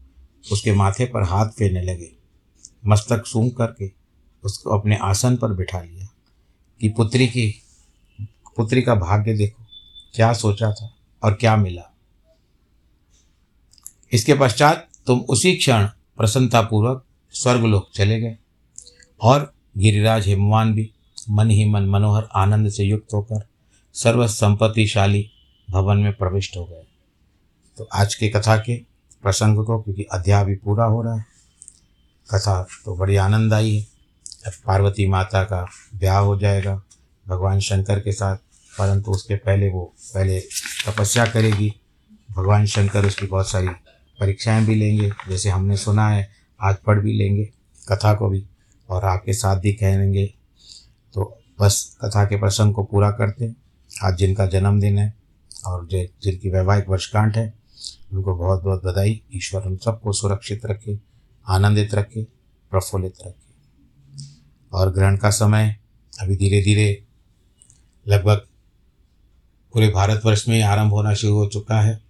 उसके 0.52 0.72
माथे 0.72 1.04
पर 1.04 1.22
हाथ 1.22 1.46
फेरने 1.46 1.82
लगे। 1.82 2.10
मस्तक 2.86 3.26
सूंघ 3.26 3.52
करके 3.52 3.90
उसको 4.44 4.78
अपने 4.78 4.96
आसन 4.96 5.36
पर 5.36 5.52
बिठा 5.52 5.80
लिया 5.80 6.08
कि 6.80 6.88
पुत्री 6.88 7.26
की, 7.26 7.62
पुत्री 8.56 8.82
का 8.82 8.94
भाग्य 8.94 9.34
देखो, 9.34 9.64
क्या 10.14 10.32
सोचा 10.32 10.72
था 10.72 10.94
और 11.22 11.34
क्या 11.34 11.56
मिला। 11.56 11.82
इसके 14.12 14.34
पश्चात 14.34 14.88
तुम 15.06 15.20
उसी 15.20 15.56
क्षण 15.56 15.86
प्रसन्नतापूर्वक 16.16 17.04
स्वर्गलोक 17.30 17.90
चले 17.94 18.20
गए 18.20 18.36
और 19.20 19.52
गिरिराज 19.78 20.26
हिमवान 20.26 20.74
भी 20.74 20.90
मन 21.30 21.50
ही 21.50 21.68
मन 21.68 21.88
मनोहर 21.88 22.28
आनंद 22.34 22.68
से 22.68 22.84
युक्त 22.84 23.14
होकर 23.14 23.46
सर्व 23.94 24.26
संपत्तिशाली 24.26 25.30
भवन 25.70 25.98
में 25.98 26.12
प्रविष्ट 26.12 26.56
हो 26.56 26.64
गए। 26.64 26.86
तो 27.76 27.88
आज 27.94 28.14
के 28.14 28.28
कथा 28.28 28.56
के 28.56 28.89
प्रसंग 29.22 29.64
को, 29.66 29.82
क्योंकि 29.82 30.02
अध्याय 30.02 30.44
भी 30.44 30.54
पूरा 30.54 30.84
हो 30.84 31.02
रहा 31.02 31.14
है। 31.14 31.24
कथा 32.34 32.66
तो 32.84 32.96
बड़ी 32.96 33.16
आनंद 33.16 33.54
आई 33.54 33.76
है। 33.76 33.86
अब 34.46 34.52
पार्वती 34.66 35.06
माता 35.08 35.42
का 35.44 35.66
ब्याह 35.94 36.18
हो 36.18 36.38
जाएगा 36.38 36.82
भगवान 37.28 37.60
शंकर 37.60 38.00
के 38.00 38.12
साथ, 38.12 38.36
परंतु 38.78 39.10
उसके 39.10 39.34
पहले 39.34 39.68
वो 39.68 39.94
पहले 40.14 40.40
तपस्या 40.86 41.26
करेगी। 41.26 41.74
भगवान 42.30 42.66
शंकर 42.66 43.06
उसकी 43.06 43.26
बहुत 43.26 43.48
सारी 43.48 43.68
परीक्षाएँ 44.20 44.66
भी 44.66 44.74
लेंगे, 44.74 45.10
जैसे 45.28 45.50
हमने 45.50 45.76
सुना 45.76 46.08
है 46.08 46.30
आज 46.60 46.76
पढ़ 46.76 46.98
भी 46.98 47.12
लेंगे, 47.12 47.50
कथा 47.88 48.14
को 48.14 48.28
भी, 48.28 48.46
और 48.88 49.04
आपके 49.04 49.32
साथ 49.32 49.56
भी 49.56 49.72
कहेंगे। 49.72 50.34
तो 51.14 51.38
बस 51.60 51.96
कथा 52.04 52.24
के 52.24 52.36
प्रसंग 52.36 52.74
को 52.74 52.84
पूरा 52.84 53.10
करते 53.10 53.52
आज 54.04 54.16
जिनका 54.16 54.46
जन्मदिन 54.46 54.98
है, 54.98 55.14
और 55.66 55.88
जिनकी 55.92 56.50
वैवाहिक 56.50 56.88
वर्षगांठ 56.88 57.36
है 57.36 57.59
उनको 58.12 58.36
बहुत 58.36 58.62
बहुत 58.62 58.84
बधाई। 58.84 59.22
ईश्वर 59.34 59.62
उन 59.62 59.76
सबको 59.76 60.12
सुरक्षित 60.12 60.66
रखे, 60.66 61.00
आनंदित 61.48 61.94
रखे, 61.94 62.24
प्रफुल्लित 62.70 63.14
रखे। 63.26 63.50
और 64.72 64.92
ग्रहण 64.92 65.16
का 65.16 65.30
समय 65.30 65.76
अभी 66.20 66.36
धीरे 66.36 66.62
धीरे 66.62 67.04
लगभग 68.08 68.36
पूरे 69.72 69.88
भारतवर्ष 69.88 70.48
में 70.48 70.62
आरंभ 70.62 70.90
होना 70.90 71.14
शुरू 71.14 71.34
हो 71.34 71.46
चुका 71.46 71.80
है। 71.80 72.02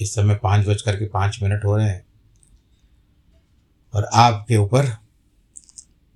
इस 0.00 0.14
समय 0.14 0.34
पाँच 0.34 0.66
बज 0.66 0.82
करके 0.82 1.06
पाँच 1.06 1.38
मिनट 1.42 1.64
हो 1.64 1.76
रहे 1.76 1.88
हैं। 1.88 2.06
और 3.94 4.04
आपके 4.04 4.56
ऊपर 4.56 4.86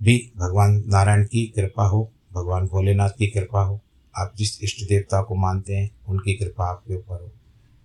भी 0.03 0.31
भगवान 0.37 0.83
नारायण 0.87 1.25
की 1.25 1.45
कृपा 1.45 1.83
हो, 1.83 2.11
भगवान 2.33 2.67
भोलेनाथ 2.67 3.09
की 3.09 3.27
कृपा 3.27 3.61
हो। 3.61 3.81
आप 4.17 4.33
जिस 4.37 4.63
इष्ट 4.63 4.89
देवता 4.89 5.21
को 5.21 5.35
मानते 5.35 5.75
हैं, 5.75 5.91
उनकी 6.07 6.33
कृपा 6.33 6.65
आपके 6.65 6.95
ऊपर 6.95 7.21
हो। 7.21 7.31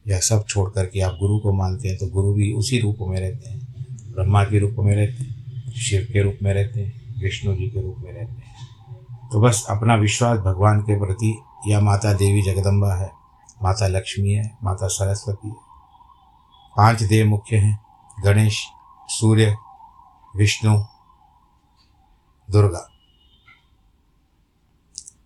या 0.08 0.20
सब 0.20 0.44
छोड़ 0.48 0.70
करके 0.70 1.00
आप 1.00 1.16
गुरु 1.20 1.38
को 1.38 1.52
मानते 1.52 1.88
हैं 1.88 1.98
तो 1.98 2.06
गुरु 2.06 2.32
भी 2.32 2.52
उसी 2.52 2.80
रूप 2.80 2.96
में 3.00 3.20
रहते 3.20 3.50
हैं। 3.50 3.60
ब्रह्मा 4.14 4.44
के 4.44 4.58
रूप 4.58 4.76
में 4.78 4.96
रहते 4.96 5.22
हैं, 5.24 5.72
शिव 5.72 6.02
के 6.12 6.22
रूप 6.22 6.38
में 6.42 6.54
रहते 6.54 6.80
हैं, 6.80 7.22
विष्णु 7.22 7.56
जी 7.56 7.68
के 7.68 7.82
रूप 7.82 7.96
में 7.98 8.12
रहते 8.12 8.32
हैं। 8.32 8.56
तो 9.32 9.40
बस 9.40 9.66
अपना 9.70 9.94
विश्वास 9.94 10.38
भगवान 10.38 10.80
के 10.80 10.98
प्रति, 10.98 11.42
या 11.68 11.80
माता 11.80 12.12
देवी 12.12 12.42
जगदम्बा 12.42 12.94
है, 12.94 13.10
माता 13.62 13.86
लक्ष्मी 13.86 14.32
है, 14.32 14.58
माता 14.64 14.86
सरस्वती 14.86 15.48
है। 15.48 15.54
पाँच 16.76 17.02
देव 17.02 17.26
मुख्य 17.26 17.56
हैं, 17.56 17.78
गणेश, 18.24 18.66
सूर्य, 19.08 19.56
विष्णु, 20.36 20.78
दुर्गा। 22.50 22.88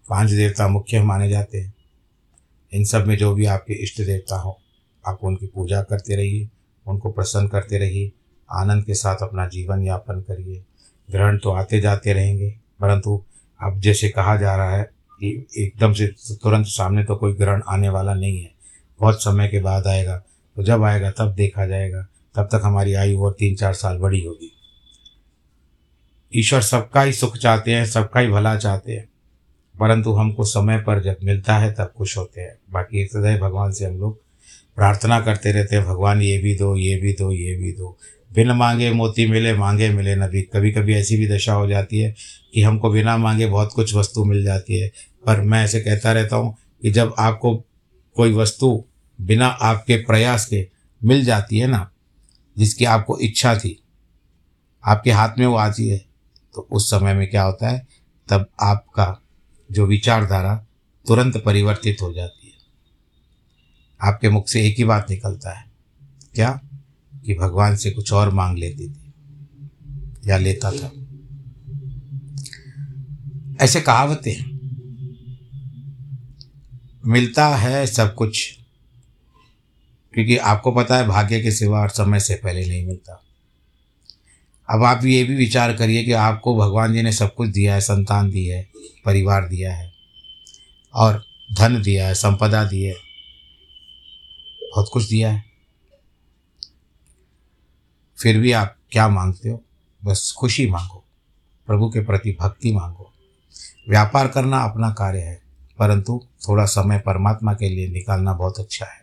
पाँच 0.08 0.30
देवता 0.30 0.68
मुख्य 0.68 1.02
माने 1.02 1.28
जाते 1.28 1.58
हैं। 1.58 1.74
इन 2.72 2.84
सब 2.84 3.06
में 3.06 3.16
जो 3.16 3.34
भी 3.34 3.46
आपके 3.46 3.74
इष्ट 3.74 4.00
देवता 4.00 4.40
हो 4.40 4.58
आप 5.04 5.18
उनकी 5.22 5.46
पूजा 5.46 5.82
करते 5.82 6.16
रहिए, 6.16 6.48
उनको 6.86 7.10
प्रसन्न 7.10 7.48
करते 7.48 7.78
रहिए, 7.78 8.10
आनंद 8.48 8.84
के 8.84 8.94
साथ 8.94 9.22
अपना 9.22 9.46
जीवन 9.48 9.82
यापन 9.82 10.20
करिए। 10.20 10.62
ग्रहण 11.08 11.38
तो 11.38 11.50
आते 11.50 11.80
जाते 11.80 12.12
रहेंगे, 12.12 12.50
परंतु 12.80 13.22
अब 13.60 13.78
जैसे 13.80 14.08
कहा 14.08 14.36
जा 14.36 14.54
रहा 14.56 14.76
है, 14.76 14.82
कि 15.20 15.46
एकदम 15.58 15.92
से 15.92 16.06
तुरंत 16.34 16.66
सामने 16.66 17.04
तो 17.04 17.16
कोई 17.16 17.34
ग्रहण 17.34 17.62
आने 17.68 17.88
वाला 17.88 18.14
नहीं 18.14 18.40
है। 18.40 18.50
बहुत 19.00 19.22
समय 19.22 19.48
के 19.48 19.60
बाद 19.60 19.86
आएगा 19.86 20.16
तो 20.56 20.62
जब 20.62 20.82
आएगा 20.82 21.10
तब 21.10 21.34
देखा 21.34 21.66
जाएगा, 21.66 22.00
तब 22.34 22.48
तक 22.52 22.60
हमारी 22.64 22.94
आयु 22.94 23.20
और 23.20 23.34
तीन 23.38 23.54
चार 23.56 23.74
साल 23.74 23.98
बड़ी 23.98 24.24
होगी। 24.24 24.52
ईश्वर 26.32 26.60
सबका 26.62 27.02
ही 27.02 27.12
सुख 27.12 27.36
चाहते 27.36 27.74
हैं, 27.74 27.84
सबका 27.86 28.20
ही 28.20 28.28
भला 28.28 28.56
चाहते 28.56 28.92
हैं, 28.92 29.08
परंतु 29.74 30.12
हमको 30.12 30.44
समय 30.44 30.78
पर 30.78 31.02
जब 31.02 31.16
मिलता 31.24 31.56
है 31.58 31.72
तब 31.72 31.92
खुश 31.96 32.16
होते 32.18 32.40
हैं। 32.40 32.56
बाकी 32.70 33.04
सदैव 33.06 33.38
भगवान 33.38 33.72
से 33.72 33.84
हम 33.84 33.96
लोग 33.96 34.18
प्रार्थना 34.80 35.20
करते 35.20 35.52
रहते 35.52 35.80
भगवान, 35.80 36.22
ये 36.22 36.38
भी 36.38 36.54
दो, 36.54 36.76
ये 36.76 36.96
भी 36.96 37.12
दो, 37.12 37.30
ये 37.32 37.54
भी 37.56 37.72
दो। 37.72 37.96
बिन 38.32 38.50
मांगे 38.52 38.90
मोती 38.90 39.26
मिले, 39.26 39.52
मांगे 39.54 39.88
मिले 39.90 40.14
नबी। 40.16 40.42
कभी 40.42 40.70
कभी 40.72 40.94
ऐसी 40.94 41.16
भी 41.16 41.28
दशा 41.28 41.52
हो 41.52 41.66
जाती 41.68 41.98
है 41.98 42.14
कि 42.54 42.62
हमको 42.62 42.90
बिना 42.90 43.16
मांगे 43.16 43.46
बहुत 43.46 43.72
कुछ 43.72 43.94
वस्तु 43.94 44.24
मिल 44.24 44.44
जाती 44.44 44.78
है। 44.80 44.88
पर 45.26 45.40
मैं 45.40 45.62
ऐसे 45.64 45.80
कहता 45.80 46.12
रहता 46.12 46.36
हूँ 46.36 46.56
कि 46.82 46.90
जब 46.90 47.14
आपको 47.18 47.54
कोई 48.16 48.32
वस्तु 48.32 48.84
बिना 49.18 49.46
आपके 49.46 49.96
प्रयास 49.96 50.46
के 50.46 50.66
मिल 51.04 51.24
जाती 51.24 51.58
है 51.58 51.66
ना, 51.66 51.90
जिसकी 52.58 52.84
आपको 52.84 53.18
इच्छा 53.18 53.54
थी, 53.54 53.78
आपके 54.84 55.10
हाथ 55.10 55.38
में 55.38 55.46
वो 55.46 55.56
आती 55.56 55.88
है 55.88 55.98
तो 56.54 56.68
उस 56.72 56.90
समय 56.90 57.14
में 57.14 57.30
क्या 57.30 57.42
होता 57.42 57.68
है, 57.68 57.86
तब 58.28 58.46
आपका 58.60 59.16
जो 59.70 59.86
विचारधारा 59.86 60.54
तुरंत 61.06 61.36
परिवर्तित 61.36 62.02
हो 62.02 62.12
जाती 62.12 62.34
है। 62.34 62.39
आपके 64.02 64.28
मुख 64.28 64.48
से 64.48 64.66
एक 64.66 64.74
ही 64.78 64.84
बात 64.84 65.10
निकलता 65.10 65.58
है। 65.58 65.64
क्या? 66.34 66.60
कि 67.26 67.34
भगवान 67.34 67.76
से 67.76 67.90
कुछ 67.90 68.12
और 68.12 68.30
मांग 68.30 68.58
लेती 68.58 68.90
थी। 68.90 69.12
या 70.26 70.38
लेता 70.38 70.70
था। 70.70 70.92
ऐसे 73.64 73.80
कहावतें 73.80 74.32
हैं। 74.32 74.60
मिलता 77.06 77.56
है 77.56 77.86
सब 77.86 78.14
कुछ। 78.14 78.58
क्योंकि 80.14 80.36
आपको 80.36 80.72
पता 80.72 80.96
है 80.96 81.08
भाग्य 81.08 81.40
के 81.40 81.50
सिवा 81.50 81.80
और 81.80 81.88
समय 81.88 82.20
से 82.20 82.34
पहले 82.34 82.66
नहीं 82.66 82.86
मिलता। 82.86 83.22
अब 84.70 84.84
आप 84.84 85.04
ये 85.04 85.24
भी 85.24 85.34
विचार 85.34 85.76
करिए 85.76 86.04
कि 86.04 86.12
आपको 86.12 86.56
भगवान 86.56 86.92
जी 86.92 87.02
ने 87.02 87.12
सब 87.12 87.34
कुछ 87.34 87.48
दिया 87.48 87.74
है, 87.74 87.80
संतान 87.80 88.30
दी 88.30 88.46
है, 88.46 88.68
परिवार 89.04 89.48
दिया 89.48 89.74
है, 89.74 89.92
और 90.94 91.24
धन 91.58 91.82
दिया 91.82 92.08
है, 92.08 92.14
संपदा 92.14 92.64
दी 92.64 92.82
है। 92.82 93.09
बहुत 94.72 94.90
कुछ 94.92 95.08
दिया 95.08 95.32
है। 95.32 95.44
फिर 98.22 98.38
भी 98.38 98.52
आप 98.52 98.76
क्या 98.92 99.08
मांगते 99.08 99.48
हो? 99.48 99.62
बस 100.04 100.34
खुशी 100.38 100.70
मांगो, 100.70 101.04
प्रभु 101.66 101.90
के 101.90 102.00
प्रति 102.00 102.36
भक्ति 102.40 102.72
मांगो। 102.72 103.12
व्यापार 103.88 104.28
करना 104.28 104.58
अपना 104.58 104.90
कार्य 104.90 105.18
है, 105.18 105.42
परंतु 105.78 106.20
थोड़ा 106.48 106.64
समय 106.64 106.98
परमात्मा 106.98 107.54
के 107.54 107.68
लिए 107.68 107.88
निकालना 107.88 108.32
बहुत 108.32 108.60
अच्छा 108.60 108.86
है। 108.86 109.00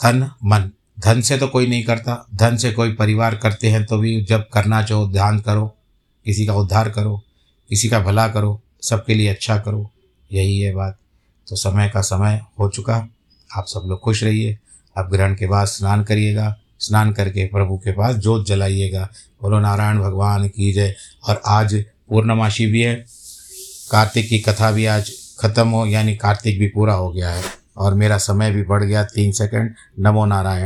धन, 0.00 0.30
मन। 0.44 0.70
धन 1.00 1.20
से 1.20 1.38
तो 1.38 1.48
कोई 1.48 1.66
नहीं 1.66 1.84
करता। 1.84 2.26
धन 2.34 2.56
से 2.56 2.72
कोई 2.72 2.92
परिवार 2.92 3.36
करते 3.36 3.70
हैं 3.70 3.84
तो 3.86 3.98
भी 3.98 4.24
जब 4.24 4.48
करना 4.48 4.82
चाहो, 4.82 5.06
ध्यान 5.08 5.38
करो। 5.40 5.66
किसी 6.24 6.46
का 6.46 6.54
उद्धार 6.54 6.90
करो, 6.90 7.22
किसी 7.68 7.88
का 7.88 8.00
भला 8.00 8.28
करो, 8.28 8.60
सबके 8.82 9.14
लिए 9.14 9.28
अच्छा 9.28 9.58
करो। 9.58 9.90
यही 10.32 10.60
है 10.60 10.74
बात। 10.74 10.99
तो 11.50 11.56
समय 11.56 11.88
का 11.88 12.00
समय 12.00 12.44
हो 12.60 12.68
चुका। 12.68 13.08
आप 13.56 13.64
सब 13.66 13.82
लोग 13.86 14.00
खुश 14.00 14.24
रहिए। 14.24 14.58
अब 14.98 15.10
ग्रहण 15.10 15.34
के 15.34 15.46
बाद 15.46 15.66
स्नान 15.66 16.04
करिएगा। 16.04 16.56
स्नान 16.78 17.12
करके 17.12 17.46
प्रभु 17.46 17.76
के 17.78 17.92
पास 17.92 18.16
जोत 18.16 18.46
जलाइएगा। 18.46 19.08
बोलो, 19.42 19.60
नारायण 19.60 19.98
भगवान 19.98 20.48
की 20.48 20.72
जय। 20.72 20.94
और 21.28 21.42
आज 21.46 21.84
पूर्णमासी 22.08 22.66
भी 22.66 22.82
है। 22.82 23.06
कार्तिक 23.90 24.28
की 24.28 24.38
कथा 24.38 24.70
भी 24.70 24.86
आज 24.86 25.12
ख़त्म 25.40 25.68
हो, 25.68 25.86
यानी 25.86 26.16
कार्तिक 26.16 26.58
भी 26.58 26.66
पूरा 26.66 26.94
हो 26.94 27.10
गया 27.10 27.30
है। 27.30 27.44
और 27.76 27.94
मेरा 27.94 28.18
समय 28.18 28.50
भी 28.50 28.62
बढ़ 28.62 28.84
गया 28.84 29.04
तीन 29.04 29.32
सेकंड। 29.32 29.74
नमो 29.98 30.26
नारायण। 30.26 30.58